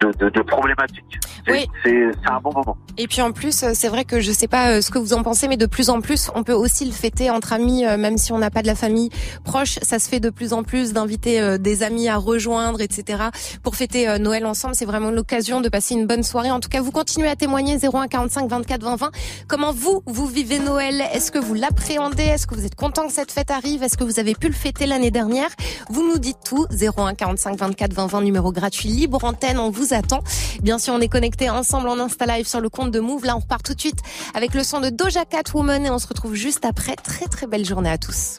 de, 0.00 0.12
de, 0.18 0.30
de 0.30 0.42
problématique. 0.42 1.04
C'est 1.46 1.52
Oui. 1.52 1.66
c'est- 1.84 2.10
un 2.30 2.40
bon 2.40 2.52
moment. 2.52 2.76
Et 2.98 3.06
puis 3.06 3.22
en 3.22 3.30
plus, 3.32 3.62
euh, 3.62 3.70
c'est 3.74 3.88
vrai 3.88 4.04
que 4.04 4.20
je 4.20 4.32
sais 4.32 4.48
pas 4.48 4.70
euh, 4.70 4.80
ce 4.80 4.90
que 4.90 4.98
vous 4.98 5.12
en 5.12 5.22
pensez, 5.22 5.46
mais 5.48 5.56
de 5.56 5.66
plus 5.66 5.90
en 5.90 6.00
plus, 6.00 6.30
on 6.34 6.42
peut 6.42 6.52
aussi 6.52 6.84
le 6.84 6.90
fêter 6.92 7.30
entre 7.30 7.52
amis, 7.52 7.86
euh, 7.86 7.96
même 7.96 8.18
si 8.18 8.32
on 8.32 8.38
n'a 8.38 8.50
pas 8.50 8.62
de 8.62 8.66
la 8.66 8.74
famille 8.74 9.10
proche. 9.44 9.78
Ça 9.82 9.98
se 9.98 10.08
fait 10.08 10.18
de 10.20 10.30
plus 10.30 10.52
en 10.52 10.62
plus 10.64 10.92
d'inviter 10.92 11.58
des 11.58 11.82
amis 11.82 12.08
à 12.08 12.16
rejoindre, 12.16 12.80
etc. 12.80 13.24
Pour 13.62 13.76
fêter 13.76 14.18
Noël 14.18 14.44
ensemble, 14.46 14.74
c'est 14.74 14.84
vraiment 14.86 15.10
l'occasion 15.10 15.60
de 15.60 15.68
passer 15.68 15.94
une 15.94 16.06
bonne 16.06 16.22
soirée. 16.22 16.50
En 16.50 16.60
tout 16.60 16.68
cas, 16.68 16.80
vous 16.80 16.90
continuez 16.90 17.28
à 17.28 17.36
témoigner 17.36 17.76
01 17.78 18.08
45 18.08 18.48
24 18.48 18.82
20 18.82 18.96
20. 18.96 19.10
Comment 19.48 19.72
vous 19.72 20.02
vous 20.06 20.26
vivez 20.26 20.58
Noël? 20.58 21.02
Est-ce 21.12 21.30
que 21.30 21.38
vous 21.38 21.54
l'appréhendez? 21.54 22.22
Est-ce 22.24 22.46
que 22.46 22.54
vous 22.54 22.64
êtes 22.64 22.74
content 22.74 23.06
que 23.06 23.12
cette 23.12 23.30
fête 23.32 23.50
arrive? 23.50 23.82
Est-ce 23.82 23.96
que 23.96 24.04
vous 24.04 24.18
avez 24.18 24.34
pu 24.34 24.48
le 24.48 24.54
fêter 24.54 24.86
l'année 24.86 25.10
dernière? 25.10 25.48
Vous 25.90 26.06
nous 26.08 26.18
dites 26.18 26.38
tout. 26.44 26.66
01 26.70 27.14
45 27.14 27.56
24 27.58 27.92
20 27.92 28.06
20 28.06 28.20
numéro 28.22 28.52
gratuit 28.52 28.88
libre 28.88 29.22
antenne. 29.24 29.58
On 29.58 29.70
vous 29.70 29.85
attend. 29.92 30.22
Bien 30.62 30.78
sûr, 30.78 30.94
on 30.94 31.00
est 31.00 31.08
connectés 31.08 31.50
ensemble 31.50 31.88
en 31.88 31.98
Insta 31.98 32.26
Live 32.26 32.46
sur 32.46 32.60
le 32.60 32.68
compte 32.68 32.90
de 32.90 33.00
Move. 33.00 33.24
Là, 33.24 33.36
on 33.36 33.40
repart 33.40 33.64
tout 33.64 33.74
de 33.74 33.80
suite 33.80 34.00
avec 34.34 34.54
le 34.54 34.62
son 34.62 34.80
de 34.80 34.90
Doja 34.90 35.24
Cat 35.24 35.52
Woman 35.54 35.84
et 35.86 35.90
on 35.90 35.98
se 35.98 36.06
retrouve 36.06 36.34
juste 36.34 36.64
après. 36.64 36.96
Très 36.96 37.26
très 37.26 37.46
belle 37.46 37.64
journée 37.64 37.90
à 37.90 37.98
tous. 37.98 38.38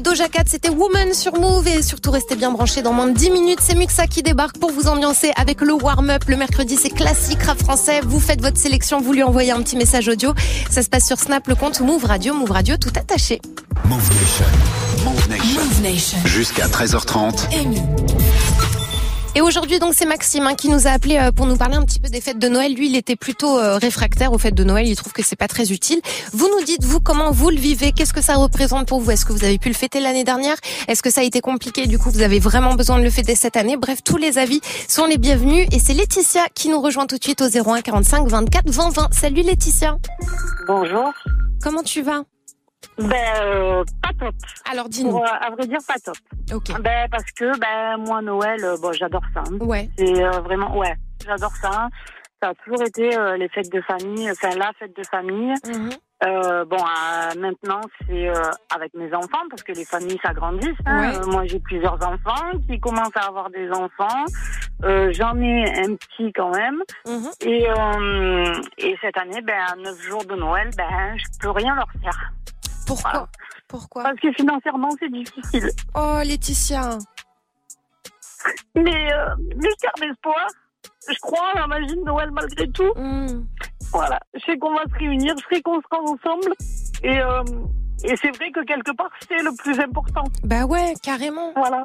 Doja 0.00 0.28
Cat, 0.28 0.44
c'était 0.46 0.68
Woman 0.68 1.14
sur 1.14 1.38
Move 1.38 1.66
et 1.68 1.82
surtout 1.82 2.10
restez 2.10 2.36
bien 2.36 2.50
branchés 2.50 2.82
dans 2.82 2.92
moins 2.92 3.08
de 3.08 3.14
10 3.14 3.30
minutes. 3.30 3.58
C'est 3.62 3.74
Muxa 3.74 4.06
qui 4.06 4.22
débarque 4.22 4.58
pour 4.58 4.70
vous 4.70 4.88
ambiancer 4.88 5.32
avec 5.36 5.60
le 5.60 5.72
warm-up. 5.72 6.24
Le 6.28 6.36
mercredi, 6.36 6.76
c'est 6.76 6.90
classique 6.90 7.42
rap 7.42 7.58
français. 7.58 8.00
Vous 8.04 8.20
faites 8.20 8.40
votre 8.40 8.58
sélection, 8.58 9.00
vous 9.00 9.12
lui 9.12 9.22
envoyez 9.22 9.52
un 9.52 9.62
petit 9.62 9.76
message 9.76 10.08
audio. 10.08 10.34
Ça 10.70 10.82
se 10.82 10.88
passe 10.88 11.06
sur 11.06 11.18
Snap, 11.18 11.46
le 11.48 11.54
compte 11.54 11.80
Move 11.80 12.04
Radio, 12.04 12.34
Move 12.34 12.50
Radio, 12.50 12.76
tout 12.76 12.92
attaché. 12.96 13.40
Move 13.84 14.10
Nation. 14.20 14.44
Move 15.04 15.28
Nation. 15.28 15.60
Move 15.62 15.82
Nation. 15.82 16.18
Jusqu'à 16.24 16.66
13h30. 16.66 17.54
Amy. 17.54 17.80
Et 19.36 19.42
aujourd'hui, 19.42 19.78
donc, 19.78 19.92
c'est 19.94 20.06
Maxime 20.06 20.46
hein, 20.46 20.54
qui 20.54 20.70
nous 20.70 20.86
a 20.86 20.92
appelé 20.92 21.18
euh, 21.18 21.30
pour 21.30 21.44
nous 21.44 21.58
parler 21.58 21.76
un 21.76 21.84
petit 21.84 22.00
peu 22.00 22.08
des 22.08 22.22
fêtes 22.22 22.38
de 22.38 22.48
Noël. 22.48 22.72
Lui, 22.74 22.88
il 22.88 22.96
était 22.96 23.16
plutôt 23.16 23.58
euh, 23.58 23.76
réfractaire 23.76 24.32
aux 24.32 24.38
fêtes 24.38 24.54
de 24.54 24.64
Noël. 24.64 24.88
Il 24.88 24.96
trouve 24.96 25.12
que 25.12 25.22
c'est 25.22 25.36
pas 25.36 25.46
très 25.46 25.72
utile. 25.72 26.00
Vous 26.32 26.48
nous 26.48 26.64
dites, 26.64 26.82
vous, 26.82 27.00
comment 27.00 27.32
vous 27.32 27.50
le 27.50 27.58
vivez? 27.58 27.92
Qu'est-ce 27.92 28.14
que 28.14 28.22
ça 28.22 28.36
représente 28.36 28.88
pour 28.88 28.98
vous? 28.98 29.10
Est-ce 29.10 29.26
que 29.26 29.34
vous 29.34 29.44
avez 29.44 29.58
pu 29.58 29.68
le 29.68 29.74
fêter 29.74 30.00
l'année 30.00 30.24
dernière? 30.24 30.56
Est-ce 30.88 31.02
que 31.02 31.10
ça 31.10 31.20
a 31.20 31.24
été 31.24 31.42
compliqué? 31.42 31.86
Du 31.86 31.98
coup, 31.98 32.08
vous 32.10 32.22
avez 32.22 32.38
vraiment 32.38 32.76
besoin 32.76 32.98
de 32.98 33.04
le 33.04 33.10
fêter 33.10 33.34
cette 33.34 33.58
année 33.58 33.76
Bref, 33.76 33.98
tous 34.02 34.16
les 34.16 34.38
avis 34.38 34.62
sont 34.88 35.04
les 35.04 35.18
bienvenus. 35.18 35.68
Et 35.70 35.80
c'est 35.80 35.92
Laetitia 35.92 36.46
qui 36.54 36.70
nous 36.70 36.80
rejoint 36.80 37.04
tout 37.04 37.18
de 37.18 37.22
suite 37.22 37.42
au 37.42 37.46
01 37.46 37.82
45 37.82 38.26
24 38.28 38.70
20 38.70 38.88
20. 38.88 39.08
Salut 39.12 39.42
Laetitia. 39.42 39.98
Bonjour. 40.66 41.12
Comment 41.62 41.82
tu 41.82 42.00
vas? 42.00 42.22
Ben, 42.98 43.14
euh, 43.42 43.84
pas 44.02 44.10
top. 44.18 44.34
Alors, 44.70 44.88
dis-nous. 44.88 45.16
Euh, 45.18 45.24
à 45.40 45.50
vrai 45.50 45.66
dire, 45.66 45.78
pas 45.86 45.98
top. 46.04 46.16
Ok. 46.54 46.80
Ben, 46.80 47.08
parce 47.10 47.30
que, 47.32 47.58
ben, 47.58 47.98
moi, 47.98 48.22
Noël, 48.22 48.62
euh, 48.64 48.76
bon, 48.80 48.92
j'adore 48.92 49.22
ça. 49.34 49.40
hein. 49.46 49.58
Ouais. 49.60 49.88
C'est 49.98 50.22
euh, 50.24 50.30
vraiment, 50.40 50.76
ouais, 50.76 50.94
j'adore 51.24 51.54
ça. 51.56 51.88
Ça 52.42 52.50
a 52.50 52.54
toujours 52.54 52.82
été 52.82 53.16
euh, 53.16 53.36
les 53.36 53.48
fêtes 53.48 53.72
de 53.72 53.80
famille, 53.80 54.30
enfin, 54.30 54.50
la 54.56 54.70
fête 54.78 54.94
de 54.96 55.02
famille. 55.10 55.54
Euh, 56.24 56.64
bon, 56.64 56.76
maintenant, 57.38 57.80
c'est 58.06 58.28
avec 58.74 58.94
mes 58.94 59.12
enfants, 59.14 59.42
parce 59.50 59.62
que 59.62 59.72
les 59.72 59.84
familles 59.84 60.18
s'agrandissent. 60.24 60.70
hein. 60.86 61.20
Ouais. 61.20 61.26
Moi, 61.26 61.44
j'ai 61.46 61.60
plusieurs 61.60 61.94
enfants 61.96 62.50
qui 62.68 62.78
commencent 62.80 63.16
à 63.16 63.26
avoir 63.28 63.50
des 63.50 63.70
enfants. 63.70 64.24
Euh, 64.84 65.10
J'en 65.12 65.38
ai 65.40 65.64
un 65.84 65.94
petit 65.96 66.32
quand 66.34 66.50
même. 66.54 66.82
Mhm. 67.06 67.30
Et, 67.42 67.66
euh, 67.70 68.54
et 68.78 68.96
cette 69.02 69.16
année, 69.18 69.40
ben, 69.42 69.58
à 69.72 69.76
9 69.76 70.00
jours 70.02 70.24
de 70.24 70.34
Noël, 70.34 70.70
ben, 70.76 71.16
je 71.16 71.24
peux 71.40 71.50
rien 71.50 71.74
leur 71.74 71.88
faire. 72.02 72.32
Pourquoi 72.86 73.10
Voilà. 73.10 73.28
Pourquoi 73.68 74.02
Parce 74.04 74.20
que 74.20 74.32
financièrement, 74.32 74.90
c'est 74.98 75.10
difficile. 75.10 75.70
Oh, 75.94 76.20
Laetitia. 76.24 76.98
Mais, 78.74 79.12
euh, 79.12 79.26
mais 79.56 79.68
je 79.70 79.82
garde 79.82 80.10
espoir. 80.12 80.46
Je 81.08 81.18
crois 81.20 81.50
à 81.54 81.60
la 81.60 81.66
magie 81.66 81.96
de 81.96 82.02
Noël 82.04 82.30
malgré 82.30 82.68
tout. 82.70 82.92
Hmm. 82.96 83.44
Voilà. 83.92 84.18
Je 84.34 84.40
sais 84.44 84.58
qu'on 84.58 84.72
va 84.74 84.82
se 84.92 84.98
réunir, 84.98 85.34
je 85.38 85.54
sais 85.56 85.62
qu'on 85.62 85.80
sera 85.80 86.00
ensemble. 86.02 86.52
Et, 87.02 87.18
euh, 87.20 87.42
et 88.04 88.14
c'est 88.20 88.30
vrai 88.36 88.50
que 88.52 88.64
quelque 88.64 88.94
part, 88.96 89.10
c'est 89.26 89.42
le 89.42 89.50
plus 89.56 89.78
important. 89.80 90.24
Bah 90.44 90.64
ouais, 90.66 90.94
carrément. 91.02 91.52
Voilà. 91.56 91.84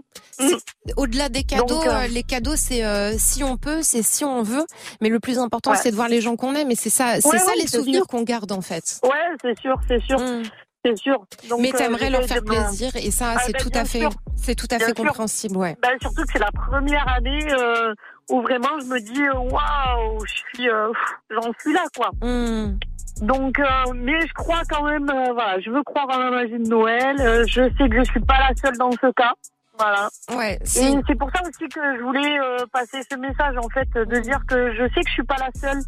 Au-delà 0.98 1.30
des 1.30 1.44
cadeaux, 1.44 1.66
Donc, 1.68 1.88
euh, 1.88 2.04
euh, 2.04 2.08
les 2.08 2.24
cadeaux, 2.24 2.56
c'est 2.56 2.84
euh, 2.84 3.14
si 3.18 3.44
on 3.44 3.58
peut, 3.58 3.82
c'est 3.82 4.04
si 4.04 4.24
on 4.26 4.44
veut. 4.44 4.66
Mais 5.02 5.10
le 5.10 5.20
plus 5.20 5.40
important, 5.40 5.72
Ouais. 5.72 5.78
c'est 5.78 5.92
de 5.92 5.96
voir 5.96 6.10
les 6.10 6.22
gens 6.22 6.36
qu'on 6.36 6.54
aime. 6.56 6.70
Et 6.72 6.76
c'est 6.76 6.90
ça, 6.90 7.22
c'est 7.22 7.28
Ouais, 7.30 7.38
ça 7.40 7.46
ouais, 7.48 7.56
les 7.58 7.68
souvenirs 7.68 8.06
qu'on 8.08 8.24
garde 8.24 8.52
en 8.52 8.62
fait. 8.62 9.00
Ouais, 9.04 9.36
c'est 9.42 9.58
sûr, 9.60 9.80
c'est 9.88 10.02
sûr, 10.04 10.20
Mm. 10.20 10.44
C'est 10.84 10.98
sûr. 10.98 11.26
Donc, 11.50 11.60
Mais 11.62 11.74
euh, 11.74 11.78
t'aimerais 11.78 12.10
leur 12.10 12.22
j'essaie 12.22 12.36
faire 12.36 12.44
plaisir 12.44 12.96
et 12.96 13.12
ça, 13.12 13.34
Ah, 13.36 13.40
c'est 13.46 13.54
ben, 13.54 13.62
tout 13.62 13.70
bien 13.70 13.82
à 13.82 13.86
fait, 13.86 14.04
c'est 14.36 14.56
tout 14.56 14.68
à 14.72 14.80
fait 14.80 14.94
compréhensible, 14.94 15.58
ouais. 15.58 15.76
Ben, 15.82 15.92
surtout 16.02 16.24
que 16.24 16.32
c'est 16.32 16.40
la 16.40 16.52
première 16.52 17.08
année 17.08 17.52
euh, 17.52 17.94
où 18.30 18.42
vraiment 18.42 18.80
je 18.80 18.86
me 18.86 19.00
dis 19.00 19.24
euh, 19.24 19.34
waouh, 19.38 20.26
je 20.26 20.34
suis, 20.34 20.70
euh, 20.70 20.88
pff, 20.92 21.18
j'en 21.30 21.52
suis 21.60 21.74
là 21.74 21.84
quoi. 21.96 22.10
Mm. 22.22 22.80
Donc, 23.22 23.60
mais 23.94 24.20
je 24.26 24.34
crois 24.34 24.62
quand 24.68 24.84
même, 24.84 25.06
voilà, 25.06 25.60
je 25.60 25.70
veux 25.70 25.84
croire 25.84 26.10
à 26.10 26.18
la 26.18 26.32
magie 26.32 26.58
de 26.58 26.68
Noël. 26.68 27.18
Je 27.48 27.70
sais 27.78 27.90
que 27.90 27.98
je 27.98 28.04
suis 28.10 28.20
pas 28.22 28.40
la 28.40 28.56
seule 28.56 28.78
dans 28.78 28.92
ce 28.92 29.12
cas. 29.12 29.34
Voilà. 29.78 30.10
Ouais, 30.36 30.56
Et 30.56 30.66
c'est 30.66 30.92
c'est 31.08 31.16
pour 31.16 31.30
ça 31.30 31.42
aussi 31.44 31.68
que 31.70 31.98
je 31.98 32.02
voulais 32.02 32.38
passer 32.72 33.02
ce 33.12 33.16
message, 33.18 33.58
en 33.58 33.70
fait, 33.70 33.88
de 33.94 34.20
dire 34.20 34.40
que 34.48 34.74
je 34.74 34.88
sais 34.94 35.02
que 35.02 35.08
je 35.08 35.14
suis 35.14 35.24
pas 35.24 35.36
la 35.38 35.52
seule. 35.60 35.82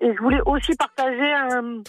Et 0.00 0.12
je 0.14 0.20
voulais 0.20 0.40
aussi 0.46 0.74
partager 0.74 1.32
un, 1.32 1.82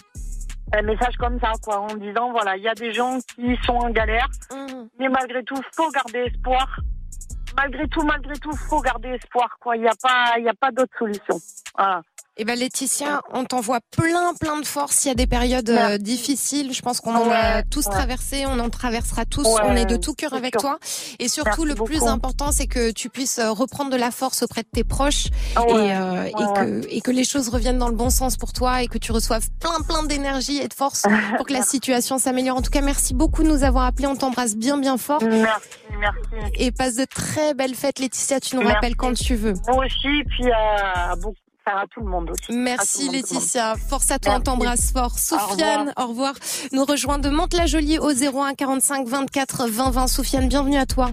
un 0.74 0.82
message 0.82 1.16
comme 1.18 1.38
ça, 1.40 1.52
quoi, 1.62 1.80
en 1.80 1.94
disant, 1.96 2.30
voilà, 2.32 2.56
il 2.56 2.62
y 2.62 2.68
a 2.68 2.74
des 2.74 2.92
gens 2.92 3.18
qui 3.36 3.56
sont 3.64 3.74
en 3.74 3.90
galère, 3.90 4.28
Mm. 4.50 4.88
mais 4.98 5.08
malgré 5.08 5.42
tout, 5.44 5.60
faut 5.72 5.90
garder 5.90 6.20
espoir. 6.20 6.80
Malgré 7.56 7.86
tout, 7.88 8.02
malgré 8.02 8.32
tout, 8.38 8.52
faut 8.68 8.80
garder 8.80 9.10
espoir, 9.10 9.56
quoi. 9.60 9.76
Il 9.76 9.82
n'y 9.82 9.88
a 9.88 9.94
pas, 10.02 10.38
il 10.38 10.44
y 10.44 10.48
a 10.48 10.54
pas 10.54 10.70
d'autre 10.70 10.92
solution. 10.98 11.36
Voilà. 11.76 12.02
Eh 12.38 12.44
ben 12.46 12.58
Laetitia, 12.58 13.20
on 13.34 13.44
t'envoie 13.44 13.80
plein 13.94 14.32
plein 14.40 14.58
de 14.58 14.64
force. 14.64 15.04
Il 15.04 15.08
y 15.08 15.10
a 15.10 15.14
des 15.14 15.26
périodes 15.26 15.68
euh, 15.68 15.98
difficiles. 15.98 16.72
Je 16.72 16.80
pense 16.80 17.00
qu'on 17.02 17.14
en 17.14 17.30
a 17.30 17.62
tous 17.62 17.84
ouais. 17.86 17.92
traversé, 17.92 18.46
on 18.46 18.58
en 18.58 18.70
traversera 18.70 19.26
tous. 19.26 19.46
Ouais, 19.46 19.60
on 19.64 19.76
est 19.76 19.84
de 19.84 19.96
tout 19.96 20.14
cœur 20.14 20.32
avec 20.32 20.54
sûr. 20.54 20.62
toi. 20.62 20.78
Et 21.18 21.28
surtout, 21.28 21.64
Merci 21.64 21.78
le 21.80 21.84
plus 21.84 22.02
important, 22.04 22.50
c'est 22.50 22.66
que 22.66 22.90
tu 22.90 23.10
puisses 23.10 23.38
euh, 23.38 23.50
reprendre 23.50 23.90
de 23.90 23.96
la 23.96 24.10
force 24.10 24.42
auprès 24.42 24.62
de 24.62 24.68
tes 24.72 24.82
proches 24.82 25.26
Ah 25.56 25.64
et, 25.68 25.72
euh, 25.72 26.24
et 26.24 26.32
que 26.32 26.88
et 26.88 27.00
que 27.02 27.10
les 27.10 27.24
choses 27.24 27.50
reviennent 27.50 27.78
dans 27.78 27.88
le 27.88 27.96
bon 27.96 28.08
sens 28.08 28.38
pour 28.38 28.54
toi 28.54 28.82
et 28.82 28.88
que 28.88 28.96
tu 28.96 29.12
reçoives 29.12 29.50
plein 29.60 29.80
plein 29.86 30.02
d'énergie 30.04 30.56
et 30.56 30.68
de 30.68 30.74
force 30.74 31.02
pour 31.36 31.44
que 31.46 31.52
la 31.52 31.62
situation 31.62 32.16
s'améliore. 32.18 32.56
En 32.56 32.62
tout 32.62 32.70
cas, 32.70 32.80
merci 32.80 33.12
beaucoup 33.12 33.42
de 33.42 33.48
nous 33.48 33.62
avoir 33.62 33.84
appelés. 33.84 34.06
On 34.06 34.16
t'embrasse 34.16 34.56
bien 34.56 34.78
bien 34.78 34.96
fort 34.96 35.22
Merci, 35.22 35.68
merci. 35.98 36.52
et 36.54 36.72
passe 36.72 36.94
de 36.96 37.04
très 37.04 37.52
belles 37.52 37.74
fêtes, 37.74 37.98
Laetitia. 37.98 38.40
Tu 38.40 38.56
nous 38.56 38.62
Merci. 38.62 38.74
rappelles 38.76 38.96
quand 38.96 39.12
tu 39.12 39.34
veux. 39.34 39.52
Moi 39.68 39.84
aussi, 39.84 40.24
puis 40.30 40.50
à, 40.50 41.14
beaucoup, 41.16 41.36
à 41.66 41.84
tout 41.90 42.00
le 42.00 42.06
monde 42.06 42.30
aussi. 42.30 42.52
Merci 42.52 43.06
monde. 43.06 43.14
Laetitia, 43.14 43.74
force 43.76 44.10
à 44.10 44.18
toi, 44.18 44.34
on 44.36 44.40
t'embrasse 44.40 44.92
fort. 44.92 45.18
Sofiane, 45.18 45.92
au 45.96 46.06
revoir. 46.08 46.34
Nous 46.72 46.84
rejoint 46.84 47.18
de 47.18 47.28
Mantes-la-Jolie 47.28 47.98
au 47.98 48.10
01 48.10 48.54
45 48.54 49.06
24 49.06 49.68
20 49.68 49.90
20. 49.90 50.06
Sofiane, 50.08 50.48
bienvenue 50.48 50.78
à 50.78 50.86
toi. 50.86 51.10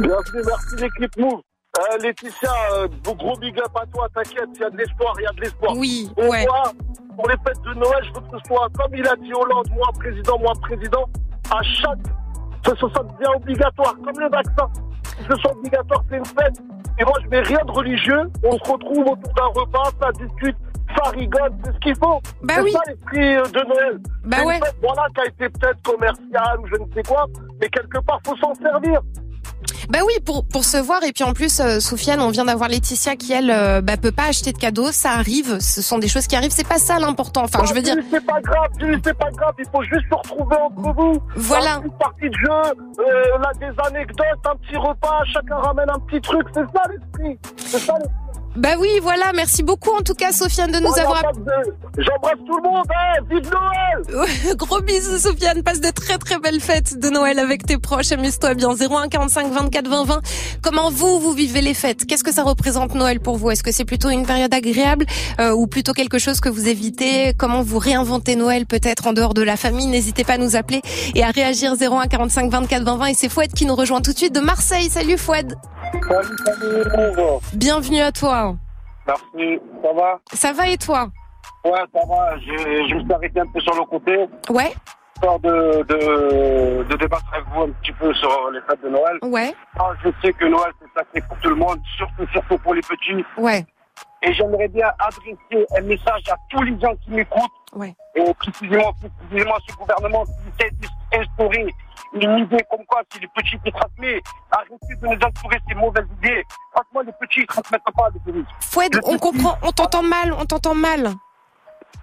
Merci, 0.00 0.32
merci 0.34 0.76
l'équipe 0.78 1.16
Move. 1.18 1.40
Euh, 1.76 1.98
Laetitia, 1.98 2.50
euh, 2.74 2.88
gros 3.04 3.36
big 3.38 3.58
up 3.58 3.70
à 3.74 3.84
toi, 3.86 4.06
t'inquiète, 4.14 4.48
il 4.54 4.60
y 4.60 4.64
a 4.64 4.70
de 4.70 4.76
l'espoir, 4.76 5.12
il 5.18 5.24
y 5.24 5.26
a 5.26 5.32
de 5.32 5.40
l'espoir. 5.40 5.76
Oui, 5.76 6.08
Et 6.16 6.28
ouais. 6.28 6.44
moi, 6.46 6.72
pour 7.16 7.28
les 7.28 7.34
fêtes 7.44 7.60
de 7.62 7.74
Noël, 7.74 8.04
je 8.04 8.12
veux 8.14 8.20
que 8.20 8.38
ce 8.38 8.46
soit, 8.46 8.68
comme 8.78 8.94
il 8.94 9.06
a 9.06 9.16
dit 9.16 9.32
Hollande, 9.34 9.68
moi 9.74 9.88
président, 9.98 10.38
moi 10.38 10.52
président, 10.62 11.04
à 11.50 11.60
chaque, 11.62 11.98
que 12.64 12.70
ce 12.78 12.88
soit 12.88 13.06
bien 13.18 13.30
obligatoire, 13.34 13.94
comme 14.04 14.20
le 14.20 14.30
vaccin. 14.30 14.70
Ce 15.28 15.36
soit 15.36 15.52
obligatoire, 15.52 16.02
c'est 16.10 16.16
une 16.16 16.24
fête. 16.24 16.60
Et 16.98 17.04
moi, 17.04 17.14
je 17.22 17.28
mets 17.28 17.40
rien 17.40 17.58
de 17.66 17.70
religieux. 17.72 18.30
On 18.44 18.52
se 18.52 18.72
retrouve 18.72 19.06
autour 19.06 19.34
d'un 19.34 19.60
repas, 19.60 19.90
ça 20.00 20.12
discute, 20.12 20.56
ça 20.96 21.10
rigole, 21.10 21.50
c'est 21.64 21.72
ce 21.72 21.78
qu'il 21.78 21.96
faut. 21.96 22.20
Bah 22.42 22.54
c'est 22.56 22.62
oui. 22.62 22.72
ça 22.72 22.80
l'esprit 22.86 23.36
euh, 23.36 23.42
de 23.42 23.68
Noël. 23.68 24.00
Bah 24.24 24.36
ouais. 24.44 24.60
fête, 24.60 24.76
voilà, 24.82 25.06
qui 25.14 25.20
a 25.20 25.26
été 25.26 25.48
peut-être 25.48 25.82
commerciale 25.82 26.60
ou 26.60 26.66
je 26.66 26.82
ne 26.82 26.92
sais 26.94 27.02
quoi, 27.02 27.26
mais 27.60 27.68
quelque 27.68 27.98
part, 28.00 28.20
faut 28.26 28.36
s'en 28.36 28.54
servir. 28.54 29.00
Bah 29.90 29.98
oui, 30.06 30.12
pour 30.24 30.46
pour 30.46 30.64
se 30.64 30.76
voir 30.76 31.02
et 31.04 31.12
puis 31.12 31.24
en 31.24 31.32
plus, 31.32 31.60
euh, 31.60 31.80
Sofiane, 31.80 32.20
on 32.20 32.30
vient 32.30 32.44
d'avoir 32.44 32.68
Laetitia 32.68 33.16
qui 33.16 33.32
elle, 33.32 33.50
euh, 33.50 33.80
bah, 33.80 33.96
peut 33.96 34.12
pas 34.12 34.24
acheter 34.24 34.52
de 34.52 34.58
cadeaux. 34.58 34.90
Ça 34.92 35.10
arrive, 35.12 35.58
ce 35.60 35.82
sont 35.82 35.98
des 35.98 36.08
choses 36.08 36.26
qui 36.26 36.36
arrivent. 36.36 36.52
C'est 36.52 36.66
pas 36.66 36.78
ça 36.78 36.98
l'important. 36.98 37.42
Enfin, 37.44 37.64
je 37.64 37.74
veux 37.74 37.82
dire, 37.82 37.96
Dis, 37.96 38.02
C'est 38.10 38.24
pas 38.24 38.40
grave, 38.40 38.70
c'est 39.04 39.14
pas 39.18 39.30
grave, 39.30 39.54
il 39.58 39.66
faut 39.70 39.82
juste 39.82 40.06
se 40.10 40.14
retrouver 40.14 40.56
entre 40.56 40.94
vous. 40.94 41.20
Voilà. 41.36 41.76
Une 41.76 41.82
petite 41.82 41.98
partie 41.98 42.28
de 42.28 42.34
jeu, 42.34 42.50
euh, 42.50 43.38
là, 43.38 43.52
des 43.58 43.80
anecdotes, 43.88 44.26
un 44.46 44.56
petit 44.56 44.76
repas, 44.76 45.24
chacun 45.32 45.56
ramène 45.56 45.90
un 45.90 45.98
petit 46.00 46.20
truc, 46.20 46.46
c'est 46.54 46.60
ça 46.60 46.82
l'esprit. 46.90 47.38
C'est 47.56 47.78
ça 47.78 47.94
l'esprit. 47.94 48.23
Bah 48.56 48.70
oui, 48.78 48.88
voilà. 49.02 49.32
Merci 49.34 49.62
beaucoup 49.62 49.90
en 49.90 50.02
tout 50.02 50.14
cas, 50.14 50.32
Sofiane, 50.32 50.70
de 50.70 50.78
nous 50.78 50.96
avoir. 50.98 51.22
de- 51.32 52.02
J'embrasse 52.02 52.38
tout 52.46 52.56
le 52.56 52.62
monde, 52.70 52.84
hein, 52.90 53.22
vive 53.30 53.50
Noël 53.50 54.56
Gros 54.56 54.80
bisous, 54.80 55.18
Sofiane. 55.18 55.62
Passe 55.62 55.80
de 55.80 55.90
très 55.90 56.18
très 56.18 56.38
belles 56.38 56.60
fêtes 56.60 56.98
de 56.98 57.08
Noël 57.08 57.38
avec 57.38 57.64
tes 57.66 57.78
proches. 57.78 58.12
Amuse-toi 58.12 58.54
bien. 58.54 58.70
01 58.70 59.08
45 59.08 59.52
24 59.52 59.88
20 59.88 60.04
20. 60.04 60.20
Comment 60.62 60.90
vous, 60.90 61.18
vous 61.20 61.32
vivez 61.32 61.60
les 61.60 61.74
fêtes? 61.74 62.04
Qu'est-ce 62.06 62.24
que 62.24 62.32
ça 62.32 62.42
représente 62.42 62.94
Noël 62.94 63.20
pour 63.20 63.36
vous? 63.36 63.50
Est-ce 63.50 63.62
que 63.62 63.72
c'est 63.72 63.84
plutôt 63.84 64.10
une 64.10 64.26
période 64.26 64.52
agréable 64.52 65.06
euh, 65.40 65.50
ou 65.52 65.66
plutôt 65.66 65.92
quelque 65.92 66.18
chose 66.18 66.40
que 66.40 66.48
vous 66.48 66.68
évitez? 66.68 67.32
Comment 67.38 67.62
vous 67.62 67.78
réinventez 67.78 68.36
Noël 68.36 68.66
peut-être 68.66 69.06
en 69.06 69.12
dehors 69.12 69.34
de 69.34 69.42
la 69.42 69.56
famille? 69.56 69.86
N'hésitez 69.86 70.24
pas 70.24 70.34
à 70.34 70.38
nous 70.38 70.56
appeler 70.56 70.82
et 71.14 71.22
à 71.24 71.30
réagir 71.30 71.74
01 71.80 72.06
45 72.08 72.50
24 72.50 72.82
20 72.84 72.96
20. 72.96 73.06
Et 73.06 73.14
c'est 73.14 73.28
Fouad 73.28 73.52
qui 73.52 73.66
nous 73.66 73.74
rejoint 73.76 74.00
tout 74.00 74.12
de 74.12 74.18
suite 74.18 74.34
de 74.34 74.40
Marseille. 74.40 74.88
Salut 74.90 75.18
Fouad. 75.18 75.54
Salut, 75.92 76.36
salut. 76.44 77.22
Bienvenue 77.54 78.00
à 78.00 78.10
toi. 78.12 78.43
Merci, 79.06 79.60
ça 79.82 79.92
va? 79.92 80.18
Ça 80.32 80.52
va 80.52 80.68
et 80.68 80.76
toi? 80.78 81.06
Ouais, 81.64 81.72
ça 81.92 82.00
va, 82.08 82.38
je, 82.38 82.46
je 82.88 82.94
me 82.94 83.00
suis 83.00 83.12
arrêté 83.12 83.40
un 83.40 83.46
peu 83.46 83.60
sur 83.60 83.74
le 83.74 83.84
côté, 83.84 84.26
Ouais, 84.50 84.72
histoire 85.16 85.38
de, 85.40 85.82
de, 85.88 86.82
de 86.84 86.96
débattre 86.96 87.24
avec 87.32 87.46
vous 87.54 87.62
un 87.62 87.70
petit 87.70 87.92
peu 87.92 88.12
sur 88.14 88.50
les 88.50 88.60
fêtes 88.62 88.82
de 88.82 88.88
Noël. 88.90 89.18
ouais, 89.22 89.54
Ah, 89.78 89.90
je 90.02 90.10
sais 90.22 90.32
que 90.32 90.44
Noël, 90.46 90.72
c'est 90.80 90.98
sacré 90.98 91.20
pour 91.28 91.38
tout 91.38 91.48
le 91.50 91.54
monde, 91.56 91.78
surtout, 91.96 92.26
surtout 92.32 92.58
pour 92.58 92.74
les 92.74 92.82
petits. 92.82 93.24
ouais, 93.38 93.64
Et 94.22 94.32
j'aimerais 94.34 94.68
bien 94.68 94.90
adresser 94.98 95.66
un 95.78 95.80
message 95.82 96.22
à 96.30 96.36
tous 96.50 96.62
les 96.62 96.78
gens 96.80 96.94
qui 96.96 97.10
m'écoutent, 97.12 97.50
ouais. 97.74 97.94
et 98.14 98.34
précisément, 98.34 98.92
plus 99.00 99.08
précisément 99.28 99.54
à 99.54 99.58
ce 99.68 99.74
gouvernement 99.76 100.24
qui 100.24 100.32
essaie 100.64 100.70
d'instaurer 101.12 101.66
une 102.14 102.38
idée 102.38 102.64
comme 102.70 102.84
quoi 102.86 103.02
si 103.12 103.20
les 103.20 103.28
petits 103.28 103.58
qui 103.64 103.72
transmettent, 103.72 104.24
arrêtez 104.50 104.94
de 105.00 105.06
nous 105.06 105.14
instaurer 105.26 105.58
ces 105.68 105.74
mauvaises 105.74 106.06
idées. 106.22 106.42
Franchement, 106.72 107.00
les 107.00 107.12
petits 107.26 107.40
ne 107.40 107.46
transmettent 107.46 107.82
pas 107.96 108.10
des 108.10 108.20
virus. 108.32 108.46
Fouad, 108.60 108.92
on 109.04 109.18
comprend, 109.18 109.56
on 109.62 109.72
t'entend 109.72 110.02
mal, 110.02 110.32
on 110.32 110.44
t'entend 110.44 110.74
mal. 110.74 111.10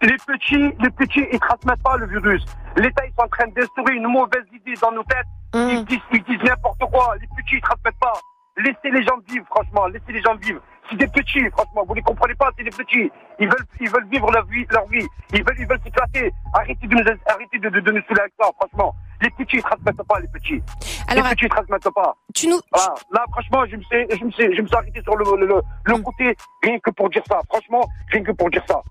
les 0.02 0.18
petits, 0.26 0.74
les 0.80 0.90
petits, 0.90 1.26
ils 1.32 1.40
transmettent 1.40 1.84
pas 1.84 1.98
le 1.98 2.08
virus. 2.08 2.44
L'État, 2.76 3.06
ils 3.06 3.14
sont 3.14 3.24
en 3.24 3.28
train 3.28 3.48
d'instaurer 3.48 3.96
une 3.96 4.08
mauvaise 4.08 4.46
idée 4.54 4.74
dans 4.82 4.92
nos 4.92 5.04
têtes. 5.04 5.28
Ils 5.54 5.86
disent, 5.86 6.00
ils 6.12 6.24
disent 6.24 6.44
n'importe 6.44 6.80
quoi. 6.92 7.16
Les 7.20 7.28
petits, 7.28 7.56
ils 7.56 7.62
transmettent 7.62 8.00
pas. 8.00 8.14
Laissez 8.58 8.90
les 8.92 9.04
gens 9.04 9.18
vivre, 9.28 9.46
franchement. 9.48 9.88
Laissez 9.88 10.12
les 10.12 10.22
gens 10.22 10.36
vivre. 10.36 10.60
C'est 10.90 10.98
des 10.98 11.08
petits, 11.08 11.50
franchement. 11.52 11.84
Vous 11.88 11.94
les 11.94 12.02
comprenez 12.02 12.36
pas, 12.36 12.50
c'est 12.58 12.64
des 12.64 12.70
petits. 12.72 13.12
Ils 13.40 13.48
veulent, 13.48 13.66
ils 13.80 13.90
veulent 13.90 14.08
vivre 14.10 14.32
leur 14.32 14.46
vie, 14.46 14.66
leur 14.72 14.88
vie. 14.88 15.06
Ils 15.34 15.44
veulent, 15.44 15.56
ils 15.60 15.68
veulent 15.68 15.80
s'éclater. 15.84 16.32
Arrêtez 16.54 16.88
de 16.88 16.96
nous, 16.96 17.04
arrêtez 17.28 17.60
de, 17.60 17.70
de, 17.70 17.80
de 17.80 17.92
nous 17.92 18.02
saouler 18.08 18.22
avec 18.22 18.34
ça, 18.40 18.50
franchement. 18.60 18.96
Les 19.22 19.30
petits, 19.32 19.58
ils 19.58 19.64
transmettent 19.64 20.04
pas, 20.08 20.20
les 20.20 20.28
petits. 20.28 20.62
Alors, 21.08 21.26
les 21.26 21.32
petits, 21.36 21.46
ils 21.46 21.50
transmettent 21.50 21.90
pas. 21.94 22.16
Tu 22.34 22.48
nous, 22.48 22.60
Voilà. 22.74 22.94
Là, 23.12 23.24
franchement, 23.32 23.64
je 23.70 23.76
me 23.76 23.82
suis, 23.84 24.06
je 24.20 24.26
me 24.26 24.32
suis, 24.32 24.56
je 24.56 24.62
me 24.62 24.68
suis 24.68 24.76
arrêté 24.76 25.02
sur 25.04 25.16
le, 25.16 25.26
le, 25.38 25.46
le, 25.46 25.62
le 25.86 25.98
côté, 26.02 26.36
rien 26.64 26.80
que 26.80 26.90
pour 26.92 27.10
dire 27.10 27.22
ça. 27.30 27.40
Franchement, 27.50 27.82
rien 28.12 28.24
que 28.24 28.32
pour 28.32 28.50
dire 28.50 28.64
ça. 28.68 28.82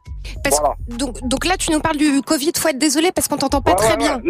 parce- 0.44 0.60
voilà. 0.60 0.74
donc, 0.88 1.16
donc 1.22 1.44
là, 1.46 1.56
tu 1.56 1.72
nous 1.72 1.80
parles 1.80 1.96
du 1.96 2.22
Covid. 2.22 2.52
Faut 2.56 2.68
être 2.68 2.78
désolé 2.78 3.10
parce 3.12 3.26
qu'on 3.28 3.36
t'entend 3.38 3.60
pas 3.60 3.72
Ouais, 3.72 3.76
très 3.76 3.90
ouais, 3.90 3.96
bien. 3.96 4.20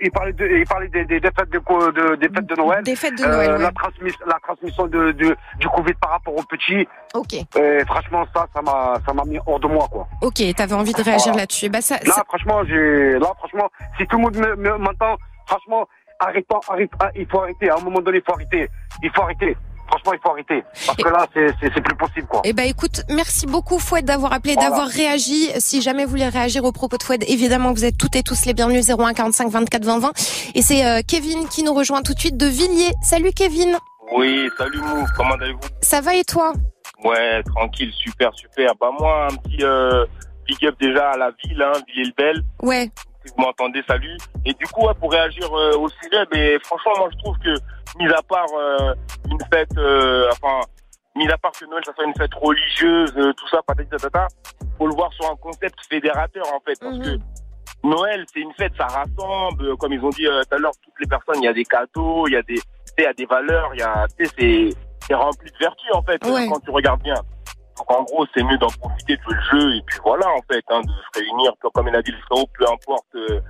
Il 0.00 0.10
parlait, 0.10 0.32
de, 0.32 0.46
il 0.46 0.64
parlait 0.66 0.88
des, 0.88 1.04
des, 1.04 1.20
des 1.20 1.30
fêtes 1.36 1.50
de, 1.50 1.58
de, 1.58 2.16
des 2.16 2.28
fêtes 2.28 2.46
de 2.46 2.54
Noël. 2.56 2.82
Des 2.84 2.96
fêtes 2.96 3.18
de 3.18 3.24
Euh, 3.24 3.28
Noël, 3.36 3.52
ouais. 3.52 3.58
la, 3.58 3.72
transmis, 3.72 4.12
la 4.26 4.38
transmission 4.42 4.86
de, 4.86 5.12
du 5.12 5.68
Covid 5.68 5.94
par 6.00 6.10
rapport 6.12 6.34
aux 6.36 6.42
petits. 6.44 6.86
Ok. 7.14 7.34
Et 7.34 7.84
franchement, 7.86 8.24
ça, 8.34 8.46
ça 8.54 8.62
m'a, 8.62 8.94
ça 9.06 9.12
m'a 9.12 9.24
mis 9.24 9.38
hors 9.46 9.60
de 9.60 9.66
moi, 9.66 9.86
quoi. 9.90 10.06
Ok, 10.22 10.40
t'avais 10.56 10.74
envie 10.74 10.92
de 10.94 11.02
réagir 11.02 11.32
Voilà. 11.32 11.42
là-dessus. 11.42 11.68
Bah 11.68 11.80
ça, 11.82 11.96
Là, 12.04 12.12
ça- 12.12 12.24
franchement, 12.26 12.62
j'ai, 12.64 13.18
là, 13.18 13.32
franchement, 13.38 13.68
si 13.98 14.06
tout 14.06 14.16
le 14.16 14.22
monde 14.22 14.36
me- 14.36 14.56
me- 14.56 14.78
m'entend, 14.78 15.16
franchement, 15.52 15.86
arrêtons, 16.18 16.60
arrête, 16.68 16.90
ah, 17.00 17.10
il 17.14 17.26
faut 17.26 17.40
arrêter. 17.40 17.68
À 17.70 17.76
un 17.76 17.80
moment 17.80 18.00
donné, 18.00 18.18
il 18.18 18.24
faut 18.24 18.32
arrêter. 18.32 18.68
Il 19.02 19.10
faut 19.10 19.22
arrêter. 19.22 19.56
Franchement, 19.88 20.12
il 20.14 20.18
faut 20.22 20.30
arrêter. 20.30 20.64
Parce 20.86 20.96
que 20.96 21.08
là, 21.08 21.26
c'est, 21.34 21.48
c'est, 21.60 21.70
c'est 21.74 21.80
plus 21.82 21.94
possible, 21.96 22.26
quoi. 22.26 22.40
Eh 22.44 22.54
ben 22.54 22.62
écoute, 22.66 23.02
merci 23.10 23.46
beaucoup 23.46 23.78
Fouad 23.78 24.04
d'avoir 24.06 24.32
appelé, 24.32 24.54
Voilà. 24.54 24.70
d'avoir 24.70 24.88
réagi. 24.88 25.50
Si 25.58 25.82
jamais 25.82 26.04
vous 26.04 26.10
voulez 26.12 26.28
réagir 26.28 26.64
au 26.64 26.72
propos 26.72 26.96
de 26.96 27.02
Fouad, 27.02 27.22
évidemment 27.28 27.72
vous 27.72 27.84
êtes 27.84 27.98
toutes 27.98 28.16
et 28.16 28.22
tous 28.22 28.46
les 28.46 28.54
bienvenus 28.54 28.88
01 28.88 29.12
45 29.12 29.50
24 29.50 29.84
20 29.84 29.98
20. 29.98 30.12
Et 30.54 30.62
c'est 30.62 30.86
euh, 30.86 31.00
Kevin 31.06 31.46
qui 31.48 31.62
nous 31.62 31.74
rejoint 31.74 32.00
tout 32.00 32.14
de 32.14 32.18
suite 32.18 32.38
de 32.38 32.46
Villiers. 32.46 32.92
Salut 33.02 33.32
Kevin. 33.36 33.76
Oui, 34.14 34.48
salut 34.56 34.78
Mou, 34.80 35.04
comment 35.16 35.34
allez-vous? 35.34 35.60
Ça 35.82 36.00
va 36.00 36.14
et 36.14 36.24
toi? 36.24 36.54
Ouais, 37.04 37.42
tranquille, 37.42 37.92
super, 37.92 38.30
super. 38.34 38.72
Bah 38.80 38.90
moi, 38.98 39.28
un 39.30 39.36
petit 39.36 39.62
euh, 39.62 40.06
big 40.46 40.64
up 40.64 40.76
déjà 40.80 41.10
à 41.10 41.16
la 41.18 41.32
ville, 41.44 41.60
hein, 41.60 41.72
Villers-le-Bel. 41.88 42.42
Ouais. 42.62 42.90
Si 43.24 43.32
vous 43.36 43.42
m'entendez, 43.42 43.82
salut. 43.88 44.16
Et 44.44 44.52
du 44.54 44.64
coup, 44.66 44.86
ouais, 44.86 44.94
pour 44.98 45.12
réagir 45.12 45.46
euh, 45.54 45.76
au 45.78 45.88
sujet, 45.88 46.24
mais 46.32 46.58
franchement, 46.64 46.92
moi 46.98 47.08
je 47.12 47.18
trouve 47.18 47.38
que, 47.38 47.54
mis 47.98 48.08
à 48.12 48.22
part 48.22 48.46
euh, 48.58 48.94
une 49.30 49.38
fête, 49.52 49.76
euh, 49.78 50.28
enfin, 50.32 50.60
mis 51.14 51.28
à 51.30 51.38
part 51.38 51.52
que 51.52 51.64
Noël, 51.66 51.82
ça 51.84 51.92
soit 51.94 52.04
une 52.04 52.14
fête 52.14 52.34
religieuse, 52.34 53.12
euh, 53.16 53.32
tout 53.34 53.48
ça, 53.48 53.60
patati 53.66 53.88
patata, 53.90 54.26
faut 54.78 54.86
le 54.86 54.94
voir 54.94 55.12
sur 55.12 55.30
un 55.30 55.36
concept 55.36 55.76
fédérateur 55.88 56.44
en 56.54 56.60
fait, 56.60 56.78
parce 56.80 56.98
que 56.98 57.18
Noël, 57.84 58.24
c'est 58.32 58.40
une 58.40 58.52
fête, 58.54 58.72
ça 58.76 58.86
rassemble, 58.86 59.76
comme 59.76 59.92
ils 59.92 60.00
ont 60.04 60.10
dit 60.10 60.24
tout 60.24 60.54
à 60.54 60.58
l'heure, 60.58 60.72
toutes 60.82 60.94
les 61.00 61.06
personnes, 61.06 61.36
il 61.42 61.44
y 61.44 61.48
a 61.48 61.52
des 61.52 61.64
cadeaux, 61.64 62.26
il 62.28 62.32
y 62.32 62.36
a 62.36 62.42
des, 62.42 62.58
il 62.98 63.04
y 63.04 63.06
a 63.06 63.12
des 63.12 63.26
valeurs, 63.26 63.70
il 63.74 63.80
y 63.80 63.82
a, 63.82 64.06
c'est, 64.18 64.70
c'est 65.06 65.14
rempli 65.14 65.50
de 65.50 65.56
vertus 65.58 65.90
en 65.94 66.02
fait, 66.02 66.24
Ouais. 66.26 66.46
quand 66.48 66.60
tu 66.60 66.70
regardes 66.70 67.02
bien. 67.02 67.14
Donc 67.78 67.90
en 67.90 68.02
gros, 68.04 68.26
c'est 68.34 68.42
mieux 68.42 68.58
d'en 68.58 68.68
profiter 68.68 69.16
de 69.16 69.22
le 69.34 69.40
jeu 69.50 69.76
et 69.76 69.82
puis 69.86 69.98
voilà 70.04 70.26
en 70.28 70.40
fait, 70.52 70.64
hein, 70.70 70.80
de 70.82 70.88
se 70.90 71.20
réunir, 71.20 71.52
comme- 71.74 71.88
il 71.88 71.96
a 71.96 72.02
dit 72.02 72.10
le 72.12 72.18
frérot, 72.28 72.46
peu 72.58 72.64
importe 72.70 73.06
euh, 73.14 73.40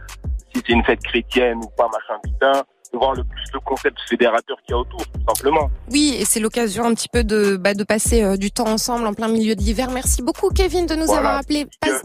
si 0.54 0.62
c'est 0.66 0.72
une 0.72 0.84
fête 0.84 1.02
chrétienne 1.02 1.58
ou 1.58 1.68
pas, 1.76 1.88
machin 1.88 2.20
putain, 2.22 2.62
de 2.92 2.98
voir 2.98 3.14
le 3.14 3.24
plus 3.24 3.42
le 3.54 3.60
concept 3.60 3.98
fédérateur 4.08 4.56
qu'il 4.66 4.72
y 4.72 4.74
a 4.74 4.78
autour, 4.78 5.00
tout 5.00 5.20
simplement. 5.34 5.70
Oui, 5.90 6.14
et 6.18 6.24
c'est 6.26 6.40
l'occasion 6.40 6.84
un 6.84 6.94
petit 6.94 7.08
peu 7.08 7.24
de, 7.24 7.56
bah, 7.56 7.72
de 7.74 7.84
passer 7.84 8.22
euh, 8.22 8.36
du 8.36 8.50
temps 8.50 8.68
ensemble 8.68 9.06
en 9.06 9.14
plein 9.14 9.28
milieu 9.28 9.54
de 9.56 9.60
l'hiver. 9.60 9.90
Merci 9.90 10.22
beaucoup 10.22 10.50
Kevin 10.50 10.84
de 10.86 10.94
nous 10.94 11.06
Voilà. 11.06 11.20
avoir 11.20 11.36
appelé. 11.38 11.66
Passe, 11.80 12.02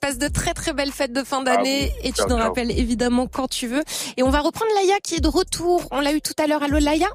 passe 0.00 0.18
de 0.18 0.28
très 0.28 0.54
très 0.54 0.72
belles 0.72 0.92
fêtes 0.92 1.12
de 1.12 1.22
fin 1.24 1.42
d'année 1.42 1.92
et 2.02 2.12
tu 2.12 2.22
nous 2.28 2.36
rappelles 2.36 2.70
évidemment 2.70 3.26
quand 3.26 3.48
tu 3.48 3.66
veux. 3.66 3.82
Et 4.16 4.22
on 4.22 4.30
va 4.30 4.40
reprendre 4.40 4.70
Laïa 4.76 4.98
qui 5.02 5.16
est 5.16 5.20
de 5.20 5.28
retour. 5.28 5.82
On 5.92 6.00
l'a 6.00 6.12
eu 6.14 6.20
tout 6.22 6.34
à 6.42 6.46
l'heure. 6.46 6.62
Allô 6.62 6.78
Laïa? 6.78 7.08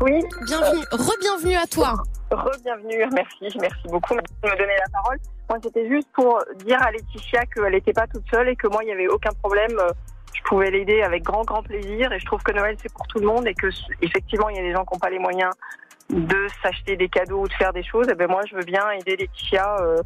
Oui. 0.00 0.24
Bienvenue, 0.46 0.84
re-bienvenue 0.90 1.56
à 1.56 1.66
toi. 1.66 1.94
Re-bienvenue, 2.30 3.04
merci, 3.12 3.58
merci 3.60 3.88
beaucoup 3.88 4.14
de 4.14 4.20
me 4.20 4.56
donner 4.56 4.76
la 4.78 4.88
parole. 4.92 5.18
Moi, 5.48 5.58
c'était 5.62 5.88
juste 5.88 6.08
pour 6.12 6.42
dire 6.64 6.82
à 6.82 6.90
Laetitia 6.90 7.44
qu'elle 7.46 7.72
n'était 7.72 7.92
pas 7.92 8.06
toute 8.06 8.24
seule 8.30 8.48
et 8.48 8.56
que 8.56 8.68
moi, 8.68 8.82
il 8.82 8.86
n'y 8.86 8.92
avait 8.92 9.08
aucun 9.08 9.30
problème. 9.42 9.76
Je 10.34 10.42
pouvais 10.44 10.70
l'aider 10.70 11.02
avec 11.02 11.22
grand, 11.22 11.42
grand 11.42 11.62
plaisir. 11.62 12.12
Et 12.12 12.18
je 12.18 12.26
trouve 12.26 12.42
que 12.42 12.52
Noël, 12.52 12.76
c'est 12.80 12.92
pour 12.92 13.06
tout 13.06 13.18
le 13.18 13.26
monde 13.26 13.46
et 13.46 13.54
que, 13.54 13.68
effectivement, 14.00 14.48
il 14.48 14.56
y 14.56 14.60
a 14.60 14.62
des 14.62 14.72
gens 14.72 14.84
qui 14.84 14.94
n'ont 14.94 15.00
pas 15.00 15.10
les 15.10 15.18
moyens 15.18 15.50
de 16.10 16.46
s'acheter 16.62 16.96
des 16.96 17.08
cadeaux 17.08 17.42
ou 17.42 17.48
de 17.48 17.52
faire 17.54 17.72
des 17.72 17.82
choses. 17.82 18.08
Et 18.08 18.14
ben 18.14 18.28
moi, 18.28 18.42
je 18.48 18.56
veux 18.56 18.64
bien 18.64 18.88
aider 18.90 19.16
Laetitia 19.16 19.76
euh, 19.80 20.02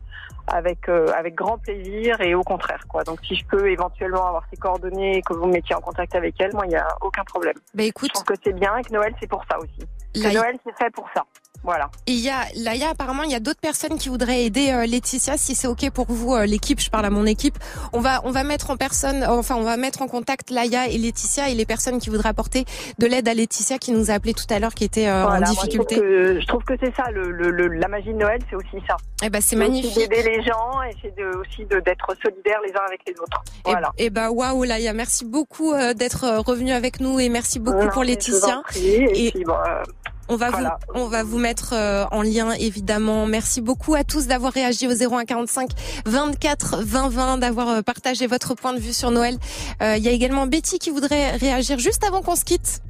avec 0.46 0.88
euh, 0.88 1.06
avec 1.16 1.34
grand 1.34 1.58
plaisir 1.58 2.20
et 2.20 2.34
au 2.34 2.42
contraire, 2.42 2.84
quoi. 2.88 3.02
Donc, 3.04 3.20
si 3.24 3.34
je 3.34 3.44
peux 3.46 3.70
éventuellement 3.70 4.26
avoir 4.26 4.44
ses 4.50 4.56
coordonnées 4.56 5.18
et 5.18 5.22
que 5.22 5.32
vous 5.32 5.46
me 5.46 5.52
mettiez 5.52 5.74
en 5.74 5.80
contact 5.80 6.14
avec 6.14 6.40
elle, 6.40 6.52
moi, 6.52 6.66
il 6.66 6.70
n'y 6.70 6.76
a 6.76 6.88
aucun 7.00 7.24
problème. 7.24 7.56
Bah 7.74 7.84
écoute, 7.84 8.08
je 8.08 8.14
trouve 8.14 8.24
que 8.24 8.40
c'est 8.42 8.54
bien 8.54 8.76
et 8.76 8.82
que 8.82 8.92
Noël, 8.92 9.14
c'est 9.20 9.28
pour 9.28 9.44
ça 9.50 9.58
aussi. 9.58 9.86
Que 10.14 10.32
Noël, 10.32 10.56
c'est 10.64 10.76
fait 10.76 10.90
pour 10.90 11.08
ça. 11.14 11.24
Voilà. 11.66 11.90
Et 12.06 12.12
il 12.12 12.20
y 12.20 12.30
a, 12.30 12.44
Laïa, 12.56 12.90
apparemment, 12.90 13.24
il 13.24 13.30
y 13.30 13.34
a 13.34 13.40
d'autres 13.40 13.60
personnes 13.60 13.98
qui 13.98 14.08
voudraient 14.08 14.44
aider 14.44 14.70
euh, 14.70 14.86
Laetitia. 14.86 15.36
Si 15.36 15.54
c'est 15.54 15.66
ok 15.66 15.90
pour 15.90 16.06
vous, 16.08 16.32
euh, 16.34 16.46
l'équipe, 16.46 16.80
je 16.80 16.88
parle 16.88 17.04
à 17.04 17.10
mon 17.10 17.26
équipe, 17.26 17.58
on 17.92 18.00
va, 18.00 18.20
on 18.24 18.30
va 18.30 18.44
mettre 18.44 18.70
en 18.70 18.76
personne, 18.76 19.24
enfin, 19.24 19.56
on 19.56 19.64
va 19.64 19.76
mettre 19.76 20.00
en 20.00 20.06
contact 20.06 20.50
Laïa 20.50 20.86
et 20.88 20.96
Laetitia 20.96 21.48
et 21.50 21.54
les 21.54 21.66
personnes 21.66 21.98
qui 21.98 22.08
voudraient 22.08 22.28
apporter 22.28 22.64
de 22.98 23.06
l'aide 23.06 23.26
à 23.28 23.34
Laetitia 23.34 23.78
qui 23.78 23.90
nous 23.92 24.10
a 24.10 24.14
appelé 24.14 24.32
tout 24.32 24.46
à 24.48 24.58
l'heure, 24.60 24.74
qui 24.74 24.84
était 24.84 25.08
euh, 25.08 25.24
Voilà, 25.26 25.48
en 25.48 25.50
difficulté. 25.50 25.96
je, 25.96 26.46
trouve 26.46 26.62
que, 26.62 26.74
c'est 26.80 26.94
ça, 26.94 27.10
le, 27.10 27.30
le- 27.32 27.50
le- 27.50 27.66
la 27.66 27.88
magie 27.88 28.12
de 28.12 28.18
Noël, 28.18 28.38
c'est 28.48 28.56
aussi 28.56 28.78
ça. 28.88 28.96
Eh 29.24 29.28
ben, 29.28 29.40
c'est 29.42 29.56
magnifique. 29.56 29.96
D'aider 30.08 30.22
les 30.22 30.42
gens 30.44 30.82
et 30.88 30.94
c'est 31.02 31.14
de, 31.16 31.24
aussi 31.38 31.64
de- 31.64 31.80
d'être 31.80 32.14
solidaires 32.22 32.60
les 32.64 32.72
uns 32.72 32.84
avec 32.86 33.00
les 33.08 33.14
autres. 33.20 33.42
Voilà. 33.64 33.90
Et, 33.98 34.08
bah 34.10 34.30
waouh 34.30 34.62
Laïa, 34.62 34.92
merci 34.92 35.24
beaucoup 35.24 35.72
euh, 35.72 35.94
d'être 35.94 36.22
euh, 36.24 36.40
revenu 36.40 36.70
avec 36.70 37.00
nous 37.00 37.18
et 37.18 37.28
merci 37.28 37.58
beaucoup 37.58 37.82
Non, 37.84 37.90
pour 37.90 38.04
Laetitia. 38.04 38.62
prie, 38.66 38.86
et 38.86 39.30
puis, 39.32 39.42
bon, 39.44 39.54
euh, 39.54 39.82
on 40.28 40.36
va 40.36 40.50
voilà. 40.50 40.78
vous 40.88 41.00
on 41.00 41.08
va 41.08 41.22
vous 41.22 41.38
mettre 41.38 41.72
euh, 41.72 42.04
en 42.10 42.22
lien 42.22 42.52
évidemment. 42.52 43.26
Merci 43.26 43.60
beaucoup 43.60 43.94
à 43.94 44.04
tous 44.04 44.26
d'avoir 44.26 44.52
réagi 44.52 44.86
au 44.86 44.92
01 44.92 45.24
45 45.24 45.70
24 46.04 46.82
20 46.82 47.08
20 47.08 47.38
d'avoir 47.38 47.68
euh, 47.68 47.82
partagé 47.82 48.26
votre 48.26 48.54
point 48.54 48.72
de 48.72 48.78
vue 48.78 48.92
sur 48.92 49.10
Noël. 49.10 49.36
Euh, 49.82 49.96
Il 49.96 50.04
y 50.04 50.08
a 50.08 50.12
également 50.12 50.46
Betty 50.46 50.78
qui 50.78 50.90
voudrait 50.90 51.36
réagir 51.36 51.78
juste 51.78 52.04
avant 52.04 52.22
qu'on 52.22 52.36
se 52.36 52.44
quitte. 52.44 52.80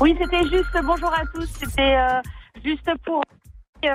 Oui, 0.00 0.14
c'était 0.20 0.42
juste, 0.48 0.76
bonjour 0.84 1.10
à 1.12 1.22
tous, 1.34 1.48
c'était 1.58 1.96
euh, 1.96 2.20
juste 2.62 2.88
pour 3.04 3.22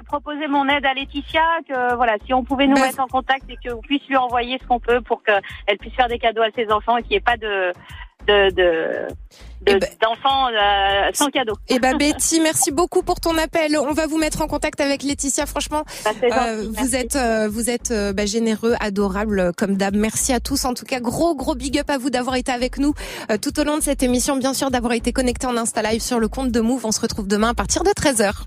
proposer 0.06 0.48
mon 0.48 0.68
aide 0.70 0.86
à 0.86 0.94
Laetitia, 0.94 1.42
que 1.68 1.96
voilà, 1.96 2.16
si 2.26 2.34
on 2.34 2.44
pouvait 2.44 2.68
nous 2.68 2.76
Bah, 2.76 2.86
mettre 2.88 3.00
en 3.02 3.08
contact 3.08 3.44
et 3.50 3.58
qu'on 3.70 3.82
puisse 3.82 4.06
lui 4.08 4.18
envoyer 4.18 4.58
ce 4.62 4.68
qu'on 4.68 4.80
peut 4.80 5.02
pour 5.02 5.22
qu'elle 5.24 5.78
puisse 5.80 5.94
faire 5.94 6.08
des 6.08 6.20
cadeaux 6.20 6.42
à 6.44 6.52
ses 6.56 6.72
enfants 6.72 6.98
et 6.98 7.02
qu'il 7.04 7.12
n'y 7.12 7.18
ait 7.18 7.20
pas 7.22 7.38
de 7.38 7.74
de 8.28 8.50
de- 8.52 9.08
de- 9.64 9.80
d'enfants 10.00 10.48
euh, 10.50 11.10
sans 11.14 11.30
cadeau. 11.30 11.54
Eh 11.70 11.80
ben 11.80 11.98
Betty, 12.00 12.40
merci 12.40 12.72
beaucoup 12.72 13.02
pour 13.04 13.20
ton 13.20 13.36
appel. 13.38 13.76
On 13.78 13.94
va 13.94 14.06
vous 14.08 14.18
mettre 14.20 14.42
en 14.44 14.48
contact 14.48 14.80
avec 14.80 15.02
Laetitia. 15.04 15.46
Franchement, 15.48 15.84
c'est 15.88 16.32
euh, 16.32 16.64
gentil, 16.64 16.70
vous 16.80 16.96
êtes 16.96 17.16
euh, 17.16 17.48
vous 17.50 17.70
êtes 17.72 17.90
euh, 17.92 18.14
bah, 18.14 18.26
généreux, 18.28 18.76
adorable 18.80 19.40
euh, 19.40 19.52
comme 19.56 19.76
d'hab. 19.76 19.96
Merci 19.96 20.34
à 20.34 20.40
tous. 20.40 20.66
En 20.66 20.74
tout 20.76 20.86
cas, 20.86 21.00
gros 21.00 21.36
gros 21.36 21.56
big 21.56 21.80
up 21.80 21.90
à 21.90 21.98
vous 21.98 22.10
d'avoir 22.12 22.36
été 22.36 22.52
avec 22.52 22.78
nous 22.78 22.94
euh, 23.32 23.38
tout 23.38 23.60
au 23.60 23.64
long 23.64 23.78
de 23.78 23.82
cette 23.84 24.04
émission. 24.04 24.36
Bien 24.38 24.54
sûr, 24.54 24.70
d'avoir 24.72 24.94
été 24.94 25.14
connecté 25.14 25.48
en 25.48 25.58
Insta 25.58 25.82
Live 25.82 26.02
sur 26.02 26.20
le 26.20 26.28
compte 26.28 26.52
de 26.52 26.60
Move. 26.60 26.86
On 26.86 26.92
se 26.92 27.02
retrouve 27.02 27.28
demain 27.28 27.50
à 27.50 27.54
partir 27.56 27.84
de 27.84 27.90
13h. 27.90 28.44